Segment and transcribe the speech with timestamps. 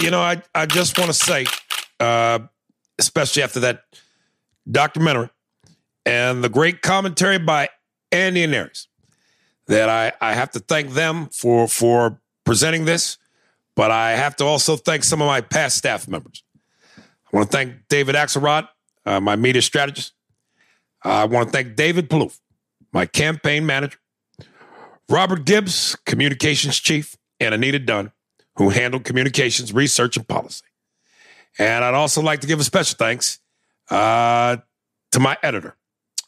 [0.00, 1.46] you know, I, I just want to say,
[1.98, 2.40] uh,
[2.98, 3.84] especially after that
[4.70, 5.30] documentary
[6.06, 7.68] and the great commentary by
[8.10, 8.88] Andy and Aries,
[9.66, 13.18] that I, I have to thank them for for presenting this,
[13.76, 16.42] but I have to also thank some of my past staff members.
[16.98, 18.68] I want to thank David Axelrod,
[19.06, 20.12] uh, my media strategist.
[21.02, 22.40] I want to thank David Plouffe,
[22.92, 23.98] my campaign manager,
[25.08, 28.12] Robert Gibbs, communications chief, and Anita Dunn,
[28.56, 30.64] who handled communications, research, and policy.
[31.58, 33.38] And I'd also like to give a special thanks
[33.90, 34.58] uh,
[35.12, 35.76] to my editor,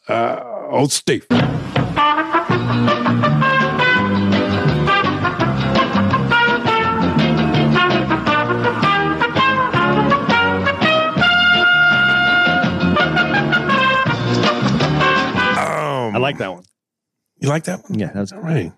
[0.09, 1.27] uh, old Steve.
[16.15, 16.65] I like that one.
[17.39, 17.99] You like that one?
[17.99, 18.73] Yeah, that's All right.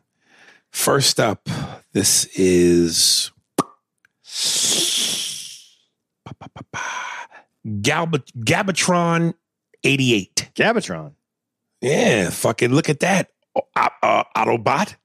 [0.70, 1.48] First up,
[1.92, 3.30] this is
[7.80, 9.34] Galba- Gabatron
[9.82, 10.50] 88.
[10.54, 11.12] Gabatron.
[11.80, 13.30] Yeah, fucking look at that.
[13.54, 14.96] Uh, uh, Autobot.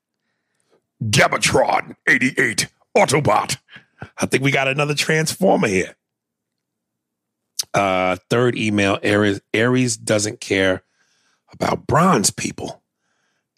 [1.04, 2.68] Gabatron 88.
[2.98, 3.58] Autobot.
[4.18, 5.96] I think we got another transformer here.
[7.74, 10.84] Uh, third email Aries, Aries doesn't care
[11.52, 12.82] about bronze people.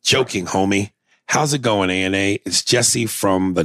[0.03, 0.91] Joking, homie.
[1.27, 2.39] How's it going, ANA?
[2.45, 3.63] It's Jesse from the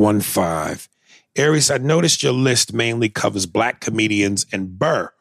[0.00, 0.88] 915.
[1.36, 5.12] Aries, I noticed your list mainly covers black comedians and Burr.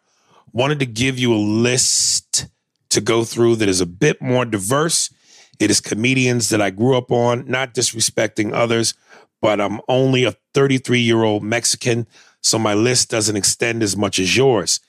[0.53, 2.47] Wanted to give you a list
[2.89, 5.13] to go through that is a bit more diverse.
[5.59, 8.93] It is comedians that I grew up on, not disrespecting others,
[9.41, 12.07] but I'm only a 33 year old Mexican,
[12.41, 14.79] so my list doesn't extend as much as yours.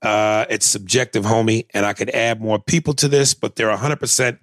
[0.00, 4.38] Uh, it's subjective, homie, and I could add more people to this, but they're 100%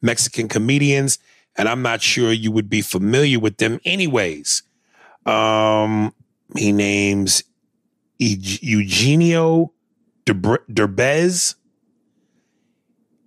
[0.00, 1.18] Mexican comedians,
[1.56, 4.62] and I'm not sure you would be familiar with them anyways.
[5.26, 6.14] Um,
[6.56, 7.44] he names
[8.18, 9.72] E- Eugenio
[10.26, 11.54] Derbez.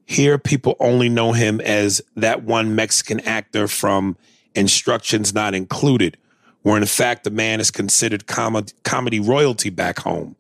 [0.06, 4.16] Here, people only know him as that one Mexican actor from
[4.56, 6.18] Instructions Not Included,
[6.62, 10.36] where in fact the man is considered com- comedy royalty back home.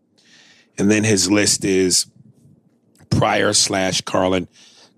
[0.77, 2.05] And then his list is
[3.09, 4.47] Pryor slash Carlin.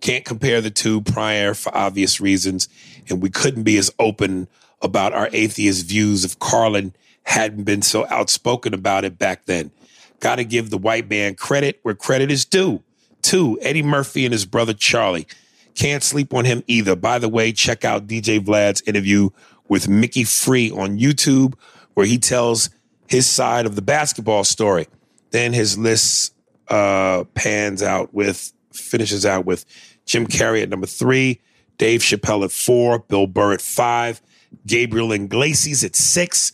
[0.01, 2.69] Can't compare the two, Pryor for obvious reasons.
[3.09, 4.47] And we couldn't be as open
[4.81, 9.71] about our atheist views if Carlin hadn't been so outspoken about it back then.
[10.19, 12.83] Got to give the white man credit where credit is due.
[13.21, 15.27] Two, Eddie Murphy and his brother Charlie.
[15.75, 16.95] Can't sleep on him either.
[16.95, 19.29] By the way, check out DJ Vlad's interview
[19.67, 21.53] with Mickey Free on YouTube,
[21.93, 22.69] where he tells
[23.07, 24.87] his side of the basketball story.
[25.31, 26.33] Then his list
[26.69, 29.65] uh, pans out with, finishes out with
[30.09, 31.39] Jim Carrey at number three,
[31.77, 34.21] Dave Chappelle at four, Bill Burr at five,
[34.65, 36.51] Gabriel Iglesias at six,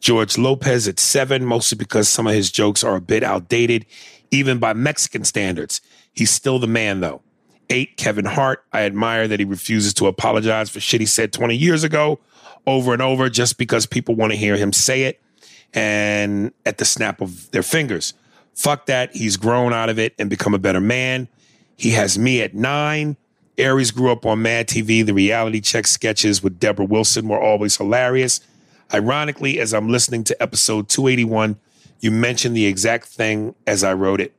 [0.00, 3.84] George Lopez at seven, mostly because some of his jokes are a bit outdated,
[4.30, 5.82] even by Mexican standards.
[6.14, 7.20] He's still the man, though.
[7.68, 8.64] Eight, Kevin Hart.
[8.72, 12.20] I admire that he refuses to apologize for shit he said 20 years ago
[12.66, 15.20] over and over just because people want to hear him say it
[15.74, 18.14] and at the snap of their fingers.
[18.54, 19.14] Fuck that.
[19.14, 21.28] He's grown out of it and become a better man.
[21.76, 23.16] He has me at nine.
[23.56, 25.04] Aries grew up on Mad TV.
[25.04, 28.40] The reality check sketches with Debra Wilson were always hilarious.
[28.92, 31.56] Ironically, as I'm listening to episode 281,
[32.00, 34.34] you mentioned the exact thing as I wrote it.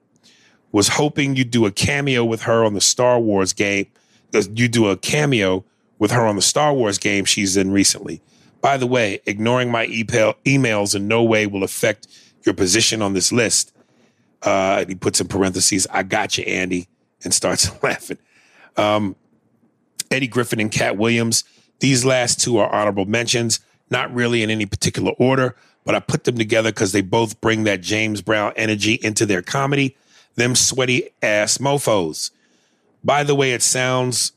[0.72, 3.88] Was hoping you'd do a cameo with her on the Star Wars game.
[4.34, 5.64] You do a cameo
[5.98, 8.22] with her on the Star Wars game she's in recently.
[8.62, 12.08] By the way, ignoring my email, emails in no way will affect
[12.44, 13.74] your position on this list.
[14.42, 16.88] Uh, he puts in parentheses, I got you, Andy,
[17.26, 18.18] and starts laughing.
[18.78, 19.16] Um,
[20.12, 21.44] Eddie Griffin and Katt Williams.
[21.80, 26.24] These last two are honorable mentions, not really in any particular order, but I put
[26.24, 29.98] them together because they both bring that James Brown energy into their comedy.
[30.36, 32.32] Them sweaty ass mofos.
[33.04, 34.32] By the way, it sounds,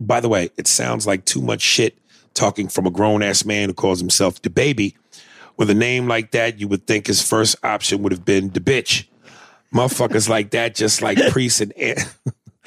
[0.00, 1.96] by the way, it sounds like too much shit
[2.34, 4.96] talking from a grown ass man who calls himself the baby.
[5.56, 8.60] With a name like that, you would think his first option would have been the
[8.60, 9.06] bitch.
[9.74, 11.72] Motherfuckers like that, just like priests and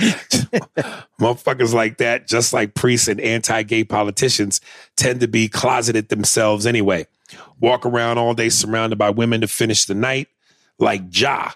[1.19, 4.61] motherfuckers like that, just like priests and anti-gay politicians,
[4.95, 7.05] tend to be closeted themselves anyway.
[7.59, 10.27] Walk around all day surrounded by women to finish the night,
[10.77, 11.51] like Ja,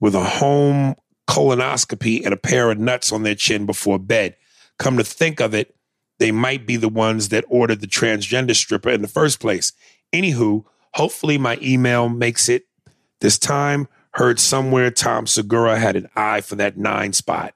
[0.00, 0.94] with a home
[1.28, 4.36] colonoscopy and a pair of nuts on their chin before bed.
[4.78, 5.74] Come to think of it,
[6.18, 9.72] they might be the ones that ordered the transgender stripper in the first place.
[10.12, 10.64] Anywho,
[10.94, 12.64] hopefully my email makes it
[13.20, 13.88] this time.
[14.14, 17.52] Heard somewhere Tom Segura had an eye for that nine spot.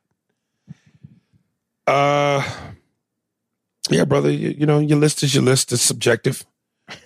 [1.87, 2.43] Uh,
[3.91, 4.31] yeah, brother.
[4.31, 5.73] You, you know, your list is your list.
[5.73, 6.45] It's subjective.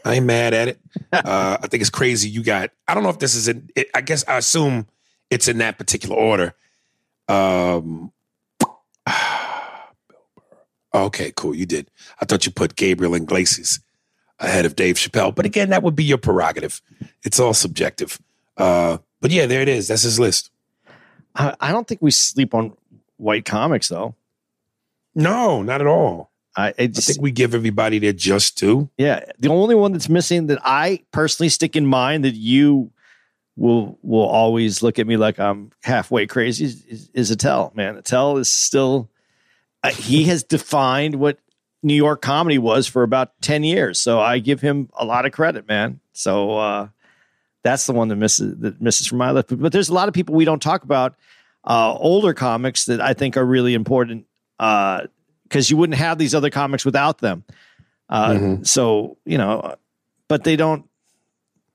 [0.04, 0.78] I ain't mad at it.
[1.12, 2.30] Uh, I think it's crazy.
[2.30, 2.70] You got.
[2.88, 3.68] I don't know if this is in.
[3.76, 4.86] It, I guess I assume
[5.28, 6.54] it's in that particular order.
[7.28, 8.12] Um.
[10.94, 11.54] Okay, cool.
[11.54, 11.90] You did.
[12.20, 13.80] I thought you put Gabriel and Iglesias
[14.38, 16.82] ahead of Dave Chappelle, but again, that would be your prerogative.
[17.22, 18.20] It's all subjective.
[18.58, 19.88] Uh, but yeah, there it is.
[19.88, 20.50] That's his list.
[21.34, 22.76] I, I don't think we sleep on
[23.16, 24.14] white comics though.
[25.14, 26.30] No, not at all.
[26.54, 28.90] I, I think we give everybody their just due.
[28.98, 32.90] Yeah, the only one that's missing that I personally stick in mind that you
[33.56, 37.72] will will always look at me like I'm halfway crazy is, is, is Attell.
[37.74, 39.08] Man, Attell is still
[39.82, 41.38] uh, he has defined what
[41.82, 43.98] New York comedy was for about ten years.
[43.98, 46.00] So I give him a lot of credit, man.
[46.12, 46.88] So uh,
[47.62, 49.48] that's the one that misses that misses from my list.
[49.48, 51.14] But, but there's a lot of people we don't talk about,
[51.64, 54.26] uh, older comics that I think are really important
[54.58, 55.06] because
[55.54, 57.44] uh, you wouldn't have these other comics without them.
[58.08, 58.62] Uh, mm-hmm.
[58.64, 59.76] So you know,
[60.28, 60.88] but they don't.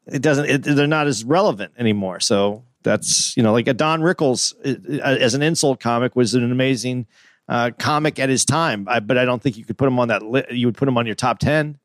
[0.06, 0.46] It doesn't.
[0.46, 2.20] It, they're not as relevant anymore.
[2.20, 6.50] So that's you know, like a Don Rickles uh, as an insult comic was an
[6.52, 7.08] amazing
[7.50, 8.88] uh, comic at his time.
[8.90, 10.22] I, but I don't think you could put him on that.
[10.24, 11.78] Li- you would put him on your top ten,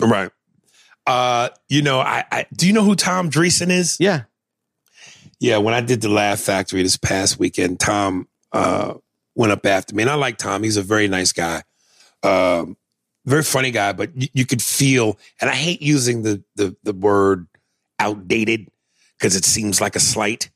[0.00, 0.30] right?
[1.10, 3.96] Uh, you know, I, I do you know who Tom Dreesen is?
[3.98, 4.22] Yeah,
[5.40, 5.56] yeah.
[5.56, 8.94] When I did the Laugh Factory this past weekend, Tom uh,
[9.34, 10.62] went up after me, and I like Tom.
[10.62, 11.64] He's a very nice guy,
[12.22, 12.76] um,
[13.26, 13.92] very funny guy.
[13.92, 17.48] But you, you could feel, and I hate using the the the word
[17.98, 18.68] outdated
[19.18, 20.48] because it seems like a slight.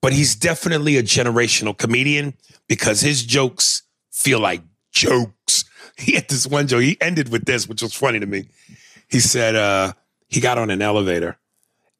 [0.00, 2.34] But he's definitely a generational comedian
[2.68, 3.82] because his jokes
[4.12, 4.62] feel like
[4.92, 5.64] jokes.
[5.96, 6.82] He had this one joke.
[6.82, 8.46] He ended with this, which was funny to me.
[9.08, 9.92] He said uh,
[10.28, 11.38] he got on an elevator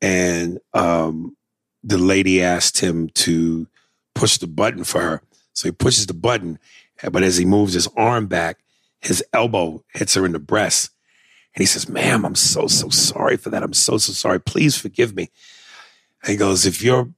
[0.01, 1.37] and um,
[1.83, 3.67] the lady asked him to
[4.15, 5.23] push the button for her.
[5.53, 6.59] So he pushes the button,
[7.11, 8.59] but as he moves his arm back,
[9.01, 10.91] his elbow hits her in the breast.
[11.55, 13.63] And he says, Ma'am, I'm so, so sorry for that.
[13.63, 14.41] I'm so, so sorry.
[14.41, 15.31] Please forgive me.
[16.23, 17.11] And he goes, If your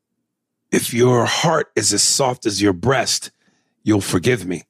[0.73, 3.31] if your heart is as soft as your breast,
[3.83, 4.64] you'll forgive me.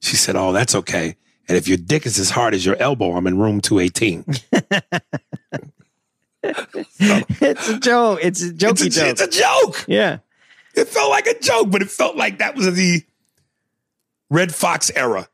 [0.00, 1.16] She said, Oh, that's okay.
[1.52, 4.24] And if your dick is as hard as your elbow, I'm in room 218.
[6.42, 8.20] it's a joke.
[8.22, 9.08] It's a jokey it's a, joke.
[9.08, 9.84] It's a joke.
[9.86, 10.20] Yeah.
[10.74, 13.02] It felt like a joke, but it felt like that was the
[14.30, 15.28] Redd Foxx era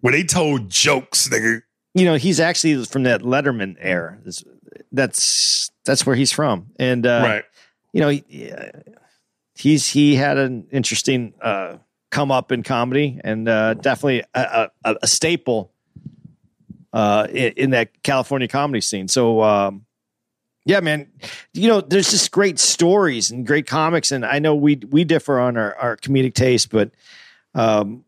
[0.00, 1.62] where they told jokes, nigga.
[1.94, 4.18] You know, he's actually from that Letterman era.
[4.90, 6.72] That's that's where he's from.
[6.80, 7.44] And uh, right.
[7.92, 8.08] you know,
[9.54, 11.76] he's he had an interesting uh,
[12.10, 15.72] come up in comedy and uh, definitely a, a, a staple
[16.92, 19.06] uh, in, in, that California comedy scene.
[19.08, 19.86] So, um,
[20.64, 21.10] yeah, man,
[21.54, 25.40] you know, there's just great stories and great comics, and I know we we differ
[25.40, 26.90] on our, our comedic taste, but
[27.54, 28.04] um,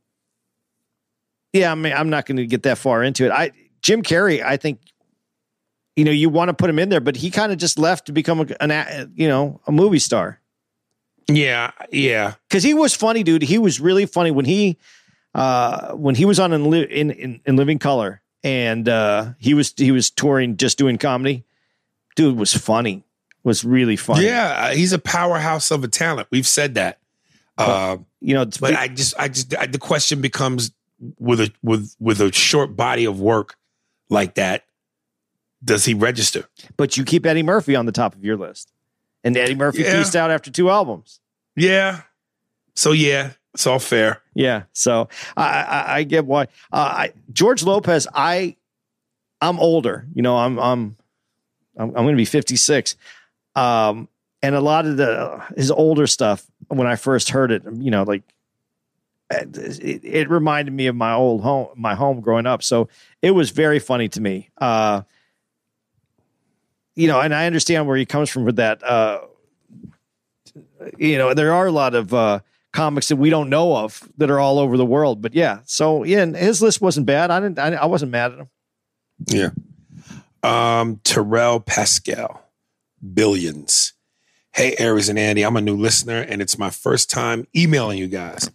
[1.52, 3.30] yeah, I mean, I'm not going to get that far into it.
[3.30, 4.80] I Jim Carrey, I think.
[5.94, 8.06] You know, you want to put him in there, but he kind of just left
[8.06, 10.40] to become a, an, you know, a movie star.
[11.28, 12.34] Yeah, yeah.
[12.48, 13.42] Because he was funny, dude.
[13.42, 14.78] He was really funny when he
[15.34, 19.72] uh when he was on in in in, in Living Color and uh he was
[19.76, 21.44] he was touring just doing comedy.
[22.16, 23.04] Dude was funny.
[23.42, 24.26] was really funny.
[24.26, 26.28] Yeah, uh, he's a powerhouse of a talent.
[26.30, 26.98] We've said that.
[27.58, 30.72] Uh, you know, but I just, I just, I, the question becomes
[31.18, 33.56] with a with with a short body of work
[34.08, 34.64] like that,
[35.64, 36.48] does he register?
[36.76, 38.72] but you keep Eddie Murphy on the top of your list,
[39.24, 39.96] and Eddie Murphy Yeah.
[39.98, 41.20] pieced out after two albums.
[41.56, 42.02] Yeah.
[42.74, 44.22] So yeah, it's all fair.
[44.34, 46.44] Yeah, so I I, I get why.
[46.72, 48.56] Uh, I, George Lopez, I
[49.42, 50.06] I'm older.
[50.14, 50.96] You know, I'm I'm
[51.76, 52.96] I'm, I'm going to be 56.
[53.54, 54.08] Um,
[54.42, 58.02] and a lot of the his older stuff when I first heard it, you know,
[58.04, 58.22] like
[59.30, 62.62] it, it reminded me of my old home, my home growing up.
[62.62, 62.88] So
[63.20, 64.48] it was very funny to me.
[64.58, 65.02] Uh,
[66.94, 68.82] you know, and I understand where he comes from with that.
[68.82, 69.22] Uh,
[70.98, 72.40] you know, there are a lot of uh,
[72.72, 75.22] comics that we don't know of that are all over the world.
[75.22, 77.30] But yeah, so yeah, and his list wasn't bad.
[77.30, 77.58] I didn't.
[77.58, 78.48] I, I wasn't mad at him.
[79.26, 79.50] Yeah.
[80.42, 82.42] Um, Terrell Pascal,
[83.14, 83.92] billions.
[84.54, 88.08] Hey, Aries and Andy, I'm a new listener, and it's my first time emailing you
[88.08, 88.50] guys.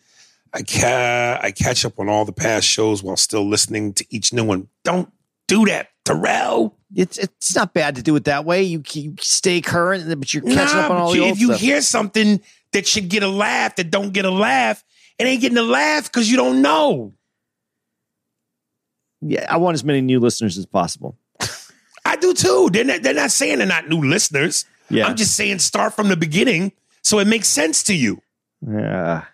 [0.54, 4.32] I ca- I catch up on all the past shows while still listening to each
[4.34, 4.68] new one.
[4.84, 5.12] Don't
[5.48, 6.77] do that, Terrell.
[6.96, 8.64] It's it's not bad to do it that way.
[8.64, 11.48] You, you stay current, but you're catching up on all the you- old if you
[11.48, 11.60] stuff.
[11.60, 12.42] hear something
[12.72, 14.84] that should get a laugh that don't get a laugh,
[15.20, 17.14] it ain't getting a laugh because you don't know.
[19.22, 21.18] yeah, I want as many new listeners as possible.
[22.06, 22.70] I do too.
[22.72, 24.64] They're not, they're not saying they're not new listeners.
[24.90, 25.08] Yeah.
[25.08, 26.72] I'm just saying start from the beginning
[27.04, 28.22] so it makes sense to you.
[28.66, 29.26] Yeah.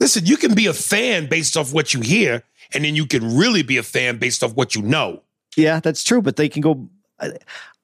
[0.00, 2.42] Listen, you can be a fan based off what you hear,
[2.72, 5.22] and then you can really be a fan based off what you know.
[5.58, 6.22] Yeah, that's true.
[6.22, 6.88] But they can go.
[7.20, 7.32] I,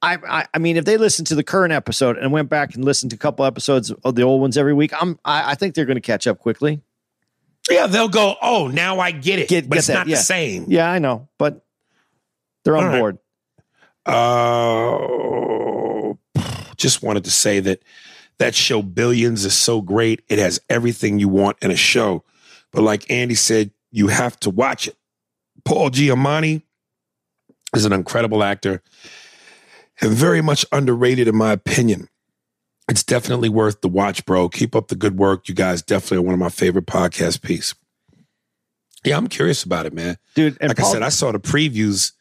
[0.00, 3.10] I, I mean, if they listen to the current episode and went back and listened
[3.10, 5.86] to a couple episodes of the old ones every week, I'm, I, I think they're
[5.86, 6.82] going to catch up quickly.
[7.70, 9.48] Yeah, they'll go, oh, now I get it.
[9.48, 10.16] Get- but get it's that, not yeah.
[10.16, 10.66] the same.
[10.68, 11.64] Yeah, I know, but
[12.64, 12.98] they're on right.
[12.98, 13.18] board.
[14.06, 14.98] Uh,
[16.76, 17.82] just wanted to say that
[18.38, 20.22] that show Billions is so great.
[20.28, 22.24] It has everything you want in a show.
[22.72, 24.96] But like Andy said, you have to watch it.
[25.64, 26.63] Paul Giamatti
[27.76, 28.82] is an incredible actor
[30.00, 32.08] and very much underrated in my opinion.
[32.88, 34.48] It's definitely worth the watch, bro.
[34.48, 35.48] Keep up the good work.
[35.48, 37.74] You guys definitely are one of my favorite podcast piece.
[39.04, 40.56] Yeah, I'm curious about it, man dude.
[40.60, 42.12] And like Paul- I said, I saw the previews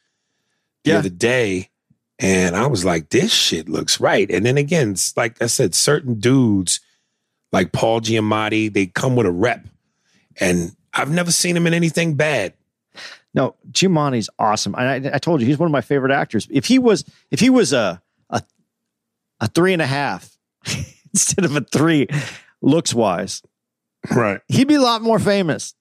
[0.83, 0.97] the Yeah.
[0.99, 1.69] other day,
[2.19, 5.73] and I was like, "This shit looks right." And then again, it's like I said,
[5.75, 6.79] certain dudes
[7.51, 9.65] like Paul Giamatti, they come with a rep,
[10.39, 12.53] and I've never seen him in anything bad.
[13.33, 14.75] No, Giamatti's awesome.
[14.77, 16.47] And I, I told you he's one of my favorite actors.
[16.51, 18.43] If he was, if he was a a,
[19.39, 20.37] a three and a half
[21.13, 22.07] instead of a three,
[22.61, 23.41] looks wise,
[24.11, 24.39] Right.
[24.49, 25.73] he'd be a lot more famous.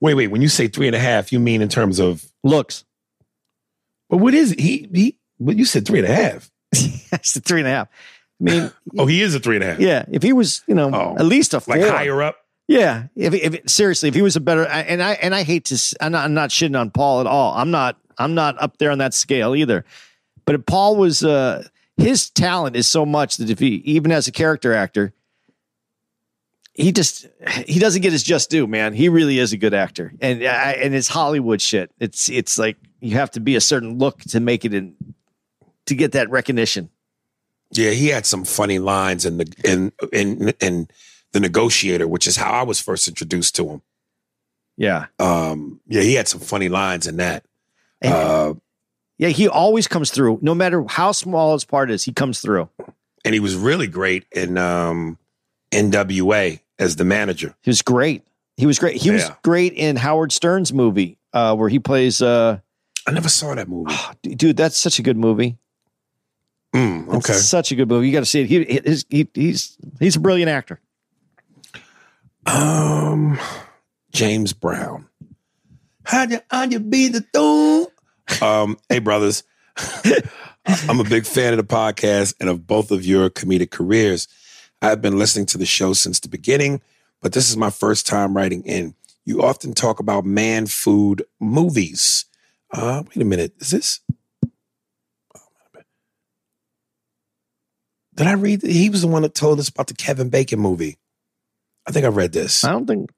[0.00, 0.28] Wait, wait.
[0.28, 2.24] When you say three and a half, you mean in terms of?
[2.44, 2.84] Looks,
[4.10, 4.60] But what is it?
[4.60, 4.88] he?
[4.92, 5.18] He?
[5.40, 6.50] But you said three and a half.
[6.72, 7.88] it's a three and a half.
[8.40, 9.80] I mean, Oh, he is a three and a half.
[9.80, 11.16] yeah, if he was, you know, Oh.
[11.18, 12.36] at least a four, Like higher up.
[12.68, 15.96] Yeah, if, if seriously, if he was a better, and I and I hate to,
[16.00, 17.52] I'm not, I'm not shitting on Paul at all.
[17.54, 19.84] I'm not, I'm not up there on that scale either.
[20.44, 21.66] But if Paul was, uh,
[21.96, 25.12] his talent is so much that if he, even as a character actor,
[26.74, 27.26] he just
[27.66, 28.94] he doesn't get his just due, man.
[28.94, 31.90] He really is a good actor, and I, and it's Hollywood shit.
[31.98, 34.94] It's it's like you have to be a certain look to make it in
[35.86, 36.88] to get that recognition.
[37.72, 40.88] Yeah, he had some funny lines in the in in in
[41.32, 43.82] the negotiator, which is how I was first introduced to him.
[44.76, 47.44] Yeah, Um, yeah, he had some funny lines in that.
[48.00, 48.54] And- Uh,
[49.18, 49.28] yeah.
[49.28, 52.04] He always comes through, no matter how small his part is.
[52.04, 52.68] He comes through.
[53.24, 55.16] and he was really great in um,
[55.70, 57.54] NWA as the manager.
[57.62, 58.24] He was great.
[58.56, 58.96] He was great.
[59.00, 62.20] He was great in Howard Stern's movie uh, where he plays.
[62.20, 62.58] Uh,
[63.06, 63.94] I never saw that movie.
[64.22, 65.56] dude, that's such a good movie.
[66.74, 67.38] Mm, It's okay.
[67.38, 68.06] such a good movie.
[68.06, 68.46] You got to see it.
[68.48, 70.80] He, his, he he's he's a brilliant actor.
[72.46, 73.38] Um,
[74.12, 75.08] James Brown.
[76.04, 77.86] How'd you how you be the thong?
[78.40, 79.44] Um, hey brothers,
[80.88, 84.26] I'm a big fan of the podcast and of both of your comedic careers.
[84.80, 86.80] I've been listening to the show since the beginning,
[87.20, 88.94] but this is my first time writing in.
[89.24, 92.24] You often talk about man food movies.
[92.72, 94.00] Uh, wait a minute, is this?
[98.14, 98.62] Did I read?
[98.62, 100.98] He was the one that told us about the Kevin Bacon movie.
[101.86, 102.64] I think I read this.
[102.64, 103.10] I don't think.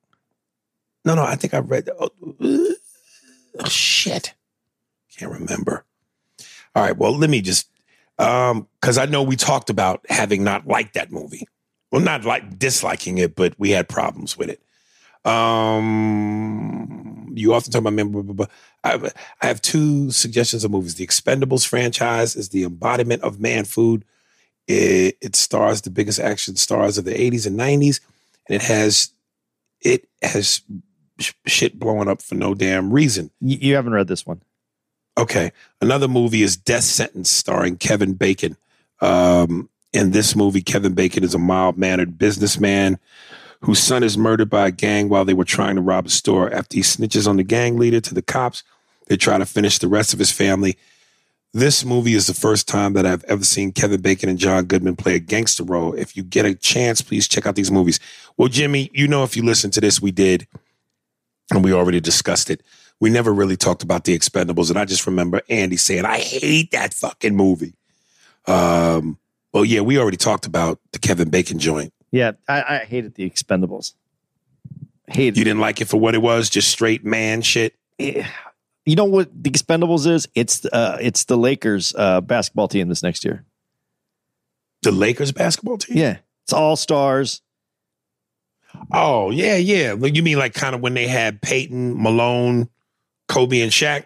[1.05, 1.89] No, no, I think I read.
[1.99, 2.11] Oh,
[3.59, 4.35] oh, shit,
[5.17, 5.85] can't remember.
[6.75, 7.69] All right, well, let me just
[8.19, 11.47] um because I know we talked about having not liked that movie.
[11.91, 14.61] Well, not like disliking it, but we had problems with it.
[15.25, 18.47] Um, you often talk about blah, blah.
[18.83, 20.97] I, I have two suggestions of movies.
[20.97, 24.05] The Expendables franchise is the embodiment of man food.
[24.67, 28.01] It, it stars the biggest action stars of the 80s and 90s,
[28.49, 29.11] and it has
[29.81, 30.63] it has
[31.19, 33.31] sh- shit blowing up for no damn reason.
[33.41, 34.41] You, you haven't read this one.
[35.17, 35.53] Okay.
[35.81, 38.57] Another movie is Death Sentence, starring Kevin Bacon.
[39.01, 42.99] Um, in this movie, Kevin Bacon is a mild mannered businessman
[43.61, 46.53] whose son is murdered by a gang while they were trying to rob a store.
[46.53, 48.63] After he snitches on the gang leader to the cops,
[49.07, 50.77] they try to finish the rest of his family.
[51.55, 54.97] This movie is the first time that I've ever seen Kevin Bacon and John Goodman
[54.97, 55.95] play a gangster role.
[55.95, 58.01] If you get a chance, please check out these movies.
[58.37, 60.49] Well, Jimmy, you know, if you listen to this, we did,
[61.53, 62.61] and we already discussed it.
[62.99, 66.73] We never really talked about the Expendables, and I just remember Andy saying, "I hate
[66.73, 67.75] that fucking movie."
[68.47, 69.17] Um,
[69.53, 71.93] well, yeah, we already talked about the Kevin Bacon joint.
[72.11, 73.93] Yeah, I, I hated the Expendables.
[75.07, 75.39] Hated.
[75.39, 77.77] You didn't like it for what it was, just straight man shit.
[78.01, 78.27] Eh,
[78.87, 80.29] You know what the Expendables is?
[80.35, 83.45] It's uh, it's the Lakers uh, basketball team this next year.
[84.83, 85.97] The Lakers basketball team.
[85.97, 87.41] Yeah, it's all stars.
[88.93, 89.95] Oh yeah, yeah.
[89.97, 92.69] Like, You mean like kind of when they had Payton, Malone,
[93.29, 94.05] Kobe, and Shaq?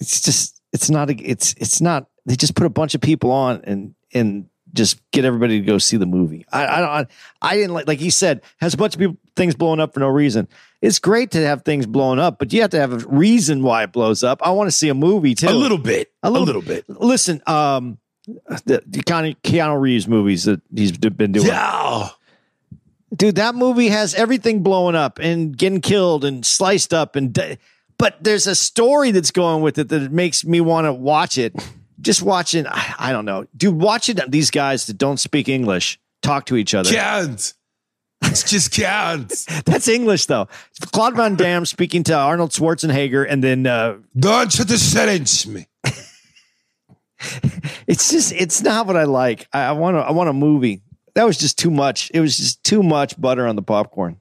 [0.00, 2.08] It's just it's not a, it's it's not.
[2.24, 5.78] They just put a bunch of people on and and just get everybody to go
[5.78, 6.44] see the movie.
[6.52, 7.08] I I don't
[7.42, 10.00] I didn't like like he said has a bunch of people things blowing up for
[10.00, 10.48] no reason.
[10.82, 13.82] It's great to have things blowing up, but you have to have a reason why
[13.84, 14.40] it blows up.
[14.42, 15.48] I want to see a movie too.
[15.48, 16.12] A little bit.
[16.22, 16.84] A A little- little, bit.
[16.88, 21.46] Listen, um, the, the Keanu, Keanu Reeves movies that he's been doing.
[21.46, 22.08] Yeah.
[23.14, 27.58] dude that movie has everything blowing up and getting killed and sliced up and di-
[27.98, 31.54] but there's a story that's going with it that makes me want to watch it
[32.00, 36.46] just watching I, I don't know dude watching these guys that don't speak english talk
[36.46, 37.52] to each other Can't.
[38.22, 39.28] It's just can't.
[39.64, 40.48] that's english though
[40.92, 45.66] claude van damme speaking to arnold schwarzenegger and then uh, Don't to challenge me.
[47.86, 50.82] it's just it's not what i like i, I want to i want a movie
[51.14, 54.20] that was just too much it was just too much butter on the popcorn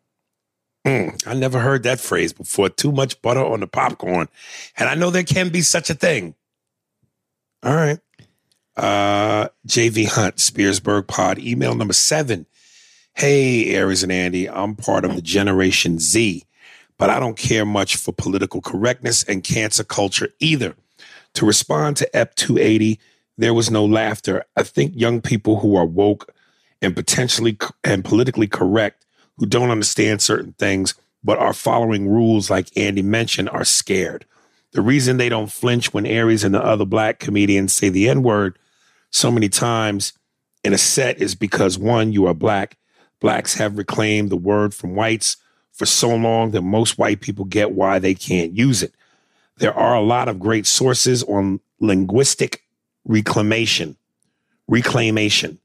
[0.86, 2.69] Mm, I never heard that phrase before.
[2.69, 4.30] Too much butter on the popcorn.
[4.78, 6.36] And I know there can be such a thing.
[7.65, 7.99] All right.
[8.78, 12.45] Uh, JV Hunt, Spearsburg Pod, email number seven.
[13.15, 16.43] Hey, Aries and Andy, I'm part of the Generation Z,
[16.99, 20.75] but I don't care much for political correctness and cancel culture either.
[21.34, 22.99] To respond to EP 280,
[23.39, 24.45] there was no laughter.
[24.56, 26.32] I think young people who are woke
[26.84, 32.78] and potentially and politically correct who don't understand certain things but are following rules like
[32.78, 34.23] Andy mentioned are scared.
[34.76, 38.24] The reason they don't flinch when Aries and the other black comedians say the N
[38.24, 38.60] word
[39.10, 40.12] so many times
[40.66, 42.78] in a set is because one, you are black.
[43.22, 45.38] Blacks have reclaimed the word from whites
[45.72, 48.94] for so long that most white people get why they can't use it.
[49.60, 52.64] There are a lot of great sources on linguistic
[53.06, 53.96] reclamation,
[54.68, 55.58] reclamation.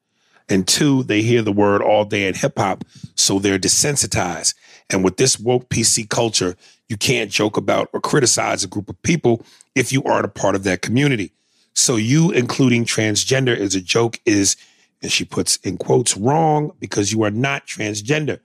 [0.49, 2.85] And two, they hear the word all day in hip hop,
[3.17, 4.55] so they're desensitized.
[4.89, 6.57] And with this woke PC culture,
[6.91, 10.57] you can't joke about or criticize a group of people if you aren't a part
[10.57, 11.33] of that community.
[11.73, 14.57] So you including transgender as a joke is,
[15.01, 18.41] and she puts in quotes, wrong because you are not transgender.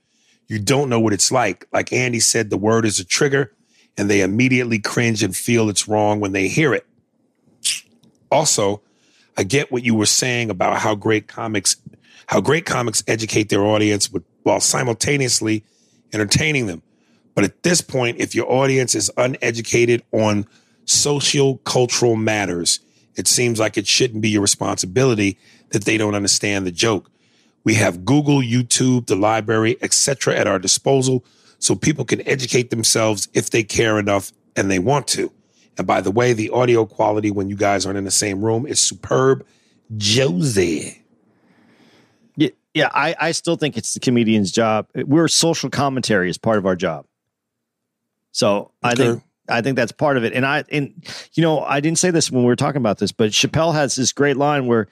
[0.47, 1.67] You don't know what it's like.
[1.73, 3.51] Like Andy said, the word is a trigger,
[3.97, 6.85] and they immediately cringe and feel it's wrong when they hear it.
[8.31, 8.81] Also,
[9.37, 11.77] I get what you were saying about how great comics,
[12.27, 15.63] how great comics educate their audience with, while simultaneously
[16.13, 16.83] entertaining them.
[17.35, 20.47] But at this point, if your audience is uneducated on
[20.85, 22.79] social cultural matters,
[23.15, 25.37] it seems like it shouldn't be your responsibility
[25.69, 27.11] that they don't understand the joke.
[27.63, 30.35] We have Google, YouTube, the library, etc.
[30.35, 31.25] at our disposal
[31.59, 35.31] so people can educate themselves if they care enough and they want to.
[35.77, 38.65] And by the way, the audio quality when you guys aren't in the same room
[38.65, 39.45] is superb.
[39.97, 41.03] Josie.
[42.37, 42.89] Yeah, yeah.
[42.93, 44.87] I, I still think it's the comedian's job.
[44.95, 47.05] We're social commentary is part of our job.
[48.35, 50.33] So I think I think that's part of it.
[50.33, 50.93] And I and
[51.35, 53.95] you know I didn't say this when we were talking about this, but Chappelle has
[53.95, 54.89] this great line where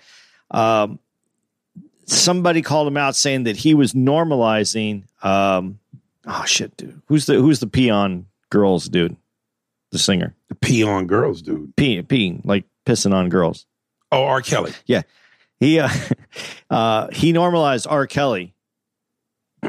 [0.51, 0.97] um,
[2.05, 5.03] somebody called him out saying that he was normalizing.
[5.25, 5.79] Um,
[6.25, 9.17] oh shit, dude, who's the who's the peon girls dude,
[9.91, 11.75] the singer, The peon girls, dude.
[11.75, 13.65] pee peeing like pissing on girls.
[14.09, 14.41] Oh, R.
[14.41, 14.71] Kelly.
[14.85, 15.01] Yeah,
[15.59, 15.89] he uh,
[16.69, 18.07] uh, he normalized R.
[18.07, 18.53] Kelly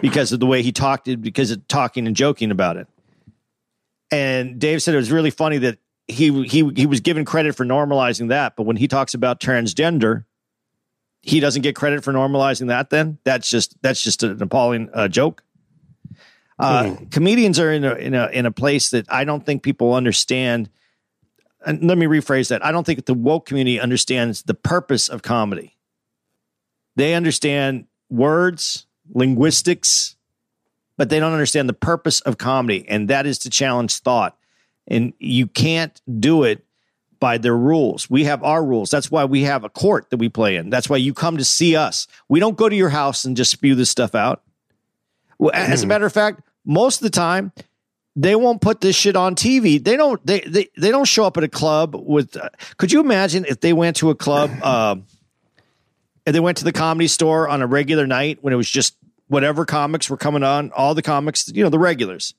[0.00, 2.86] because of the way he talked, because of talking and joking about it.
[4.14, 7.64] And Dave said it was really funny that he he he was given credit for
[7.64, 10.24] normalizing that, but when he talks about transgender,
[11.20, 12.90] he doesn't get credit for normalizing that.
[12.90, 15.42] Then that's just that's just an appalling uh, joke.
[16.58, 19.94] Uh, Comedians are in a, in a in a place that I don't think people
[19.94, 20.70] understand.
[21.66, 22.64] And let me rephrase that.
[22.64, 25.76] I don't think the woke community understands the purpose of comedy.
[26.94, 30.14] They understand words, linguistics,
[30.96, 34.36] but they don't understand the purpose of comedy, and that is to challenge thought.
[34.86, 36.64] And you can't do it
[37.18, 38.10] by their rules.
[38.10, 38.90] We have our rules.
[38.90, 40.68] That's why we have a court that we play in.
[40.68, 42.06] That's why you come to see us.
[42.28, 44.42] We don't go to your house and just spew this stuff out.
[45.38, 47.52] Well, as a matter of fact, most of the time,
[48.14, 49.82] they won't put this shit on TV.
[49.82, 50.24] They don't.
[50.24, 52.36] They they, they don't show up at a club with.
[52.36, 54.50] Uh, could you imagine if they went to a club?
[54.62, 54.96] Uh,
[56.26, 58.96] and they went to the comedy store on a regular night when it was just
[59.34, 62.34] whatever comics were coming on, all the comics, you know, the regulars.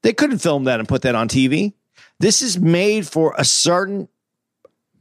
[0.00, 1.74] They couldn't film that and put that on TV.
[2.18, 4.08] This is made for a certain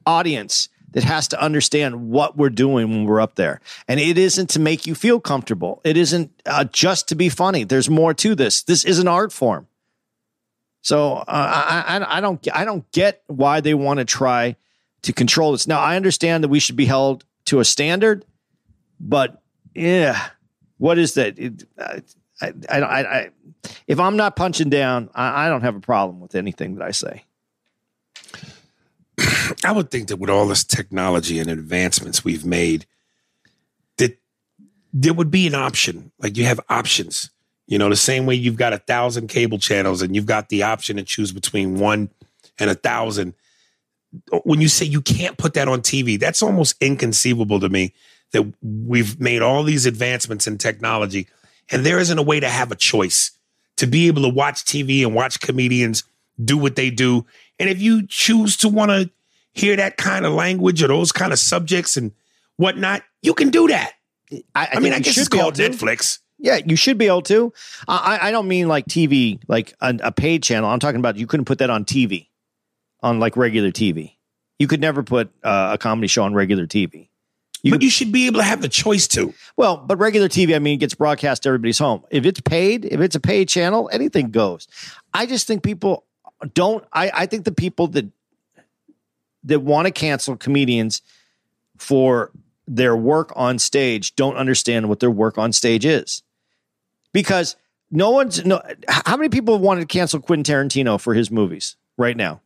[0.06, 3.62] audience that has to understand what we're doing when we're up there.
[3.88, 5.80] And it isn't to make you feel comfortable.
[5.86, 7.64] It isn't uh, just to be funny.
[7.64, 8.62] There's more to this.
[8.62, 9.68] This is an art form.
[10.82, 14.58] So uh, I, I, I don't I don't get why they want to try
[15.04, 15.68] to control this.
[15.68, 18.26] Now I understand that we should be held to a standard,
[19.00, 19.42] but
[19.74, 20.30] yeah,
[20.84, 21.40] what is that?
[21.40, 22.02] It, I,
[22.42, 23.30] I, I, I,
[23.88, 26.92] if I'm not punching down, I, I don't have a problem with anything that I
[26.92, 27.24] say.
[29.64, 32.86] I would think that with all this technology and advancements we've made,
[33.98, 34.18] that
[34.92, 36.12] there would be an option.
[36.20, 37.30] Like you have options.
[37.66, 40.64] You know, the same way you've got a thousand cable channels and you've got the
[40.64, 42.10] option to choose between one
[42.60, 43.36] and a thousand.
[44.44, 47.94] When you say you can't put that on TV, that's almost inconceivable to me
[48.34, 51.28] that we've made all these advancements in technology
[51.72, 53.32] and there isn't a way to have a choice
[53.78, 56.04] to be able to watch TV and watch comedians
[56.44, 57.26] do what they do.
[57.60, 59.10] And if you choose to want to
[59.54, 62.12] hear that kind of language or those kind of subjects and
[62.58, 63.94] whatnot, you can do that.
[64.56, 65.56] I, I, mean, I guess it's called.
[65.56, 66.20] Netflix.
[66.40, 67.54] Yeah, you should be able to.
[67.88, 70.70] I, I don't mean like TV, like a, a paid channel.
[70.70, 72.28] I'm talking about you couldn't put that on TV,
[73.02, 74.16] on like regular TV.
[74.60, 77.10] You could never put uh, a comedy show on regular TV.
[77.64, 79.34] You- but you should be able to have the choice to.
[79.56, 82.04] Well, but regular TV, I mean, gets broadcast to everybody's home.
[82.12, 84.68] If it's paid, if it's a paid channel, anything goes.
[85.14, 86.04] I just think people
[86.54, 86.84] don't.
[86.92, 88.06] I, I think the people that
[89.46, 91.02] that want to cancel comedians
[91.78, 92.32] for
[92.68, 96.22] their work on stage don't understand what their work on stage is,
[97.14, 97.56] because
[97.92, 98.62] no one's no.
[98.90, 102.42] How many people wanted to cancel Quentin Tarantino for his movies right now?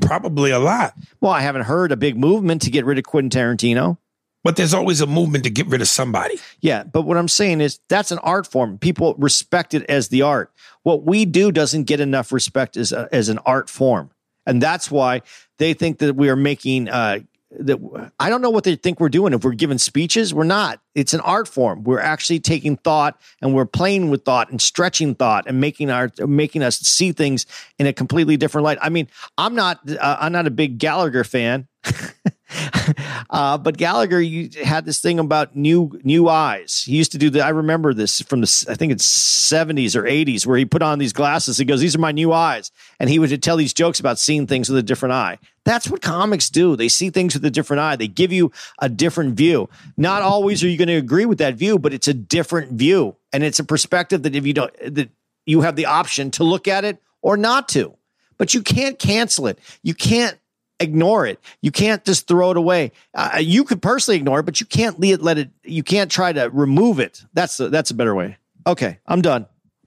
[0.00, 0.94] Probably a lot.
[1.20, 3.98] Well, I haven't heard a big movement to get rid of Quentin Tarantino.
[4.42, 6.40] But there's always a movement to get rid of somebody.
[6.60, 8.78] Yeah, but what I'm saying is that's an art form.
[8.78, 10.50] People respect it as the art.
[10.82, 14.10] What we do doesn't get enough respect as a, as an art form,
[14.46, 15.20] and that's why
[15.58, 16.88] they think that we are making.
[16.88, 17.20] Uh,
[17.52, 19.32] that I don't know what they think we're doing.
[19.32, 20.80] If we're giving speeches, we're not.
[20.94, 21.82] It's an art form.
[21.82, 26.10] We're actually taking thought and we're playing with thought and stretching thought and making our
[26.18, 27.46] making us see things
[27.78, 28.78] in a completely different light.
[28.80, 31.66] I mean, I'm not uh, I'm not a big Gallagher fan.
[33.30, 36.82] uh, but Gallagher you had this thing about new new eyes.
[36.84, 37.42] He used to do that.
[37.42, 40.98] I remember this from the I think it's seventies or eighties, where he put on
[40.98, 41.58] these glasses.
[41.58, 44.46] He goes, "These are my new eyes," and he would tell these jokes about seeing
[44.46, 45.38] things with a different eye.
[45.64, 46.76] That's what comics do.
[46.76, 47.96] They see things with a different eye.
[47.96, 49.68] They give you a different view.
[49.96, 53.16] Not always are you going to agree with that view, but it's a different view,
[53.32, 55.10] and it's a perspective that if you don't that
[55.46, 57.96] you have the option to look at it or not to.
[58.38, 59.58] But you can't cancel it.
[59.82, 60.38] You can't
[60.80, 61.38] ignore it.
[61.60, 62.92] You can't just throw it away.
[63.14, 65.50] Uh, you could personally ignore it, but you can't let, it.
[65.62, 67.22] You can't try to remove it.
[67.34, 68.38] That's a, that's a better way.
[68.66, 69.46] Okay, I'm done.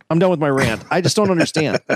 [0.09, 0.83] I'm done with my rant.
[0.89, 1.81] I just don't understand.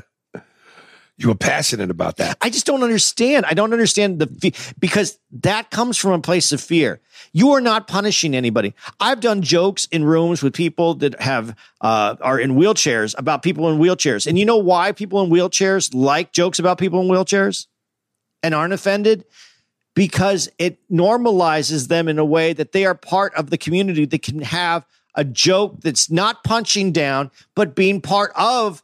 [1.19, 2.37] You were passionate about that.
[2.41, 3.47] I just don't understand.
[3.47, 7.01] I don't understand the fe- because that comes from a place of fear.
[7.33, 8.75] You are not punishing anybody.
[8.99, 13.67] I've done jokes in rooms with people that have uh, are in wheelchairs about people
[13.71, 17.65] in wheelchairs, and you know why people in wheelchairs like jokes about people in wheelchairs
[18.43, 19.25] and aren't offended
[19.93, 24.21] because it normalizes them in a way that they are part of the community that
[24.21, 28.83] can have a joke that's not punching down but being part of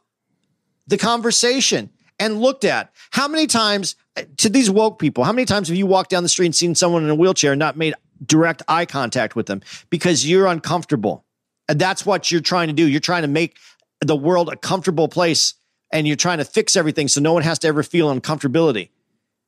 [0.86, 2.92] the conversation and looked at.
[3.10, 6.22] How many times uh, to these woke people, how many times have you walked down
[6.22, 9.46] the street and seen someone in a wheelchair and not made direct eye contact with
[9.46, 11.24] them because you're uncomfortable?
[11.68, 12.86] And that's what you're trying to do.
[12.86, 13.56] You're trying to make
[14.00, 15.54] the world a comfortable place
[15.92, 18.90] and you're trying to fix everything so no one has to ever feel uncomfortability.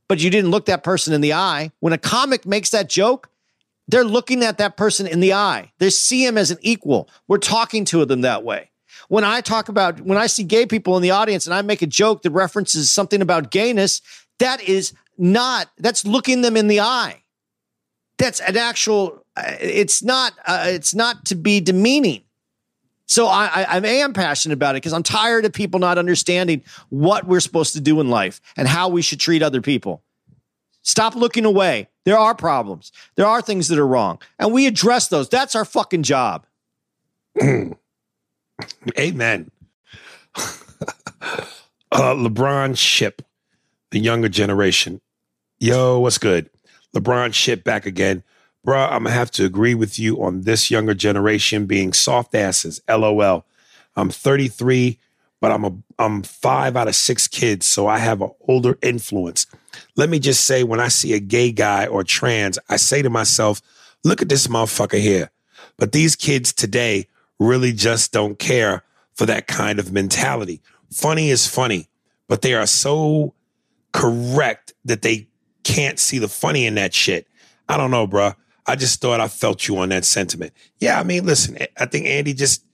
[0.08, 1.72] But you didn't look that person in the eye.
[1.80, 3.28] When a comic makes that joke,
[3.88, 5.72] they're looking at that person in the eye.
[5.78, 7.08] They see him as an equal.
[7.28, 8.70] We're talking to them that way
[9.08, 11.82] when I talk about when I see gay people in the audience and I make
[11.82, 14.00] a joke that references something about gayness,
[14.38, 17.22] that is not that's looking them in the eye.
[18.18, 19.24] That's an actual.
[19.36, 20.32] uh, It's not.
[20.46, 22.22] Uh, it's not to be demeaning.
[23.06, 26.62] So I, I, I am passionate about it because I'm tired of people not understanding
[26.88, 30.02] what we're supposed to do in life and how we should treat other people.
[30.82, 31.88] Stop looking away.
[32.04, 32.92] There are problems.
[33.16, 35.28] There are things that are wrong, and we address those.
[35.28, 36.46] That's our fucking job.
[38.98, 39.50] Amen.
[40.36, 41.40] uh,
[41.92, 43.20] LeBron Ship,
[43.90, 45.00] the younger generation.
[45.58, 46.48] Yo, what's good?
[46.94, 48.22] LeBron Ship back again.
[48.66, 52.80] Bruh, I'm gonna have to agree with you on this younger generation being soft asses.
[52.88, 53.46] LOL.
[53.94, 54.98] I'm 33,
[55.40, 59.46] but I'm a I'm five out of six kids, so I have an older influence.
[59.94, 63.10] Let me just say, when I see a gay guy or trans, I say to
[63.10, 63.62] myself,
[64.02, 65.30] look at this motherfucker here.
[65.76, 67.06] But these kids today
[67.38, 68.82] really just don't care
[69.14, 70.60] for that kind of mentality.
[70.90, 71.88] Funny is funny,
[72.26, 73.32] but they are so
[73.92, 75.28] correct that they
[75.62, 77.28] can't see the funny in that shit.
[77.68, 78.34] I don't know, bruh.
[78.66, 80.52] I just thought I felt you on that sentiment.
[80.80, 82.64] Yeah, I mean, listen, I think Andy just,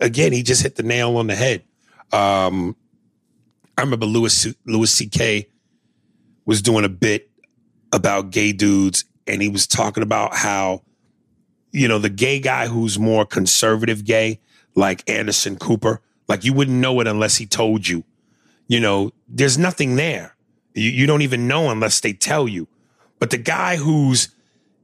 [0.00, 1.64] again, he just hit the nail on the head.
[2.12, 2.76] Um,
[3.76, 5.48] I remember Louis Louis C.K.
[6.46, 7.28] was doing a bit
[7.92, 10.82] about gay dudes, and he was talking about how,
[11.72, 14.40] you know, the gay guy who's more conservative gay,
[14.74, 18.04] like Anderson Cooper, like you wouldn't know it unless he told you.
[18.66, 20.36] You know, there's nothing there.
[20.74, 22.68] You, you don't even know unless they tell you.
[23.18, 24.28] But the guy who's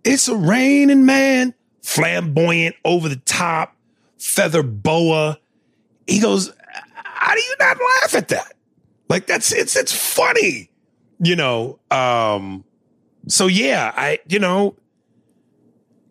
[0.05, 3.77] it's a raining man, flamboyant, over the top,
[4.19, 5.39] feather boa.
[6.07, 6.53] He goes,
[6.95, 8.55] How do you not laugh at that?
[9.09, 10.71] Like that's it's it's funny,
[11.19, 11.81] you know.
[11.91, 12.65] Um,
[13.27, 14.77] so yeah, I you know,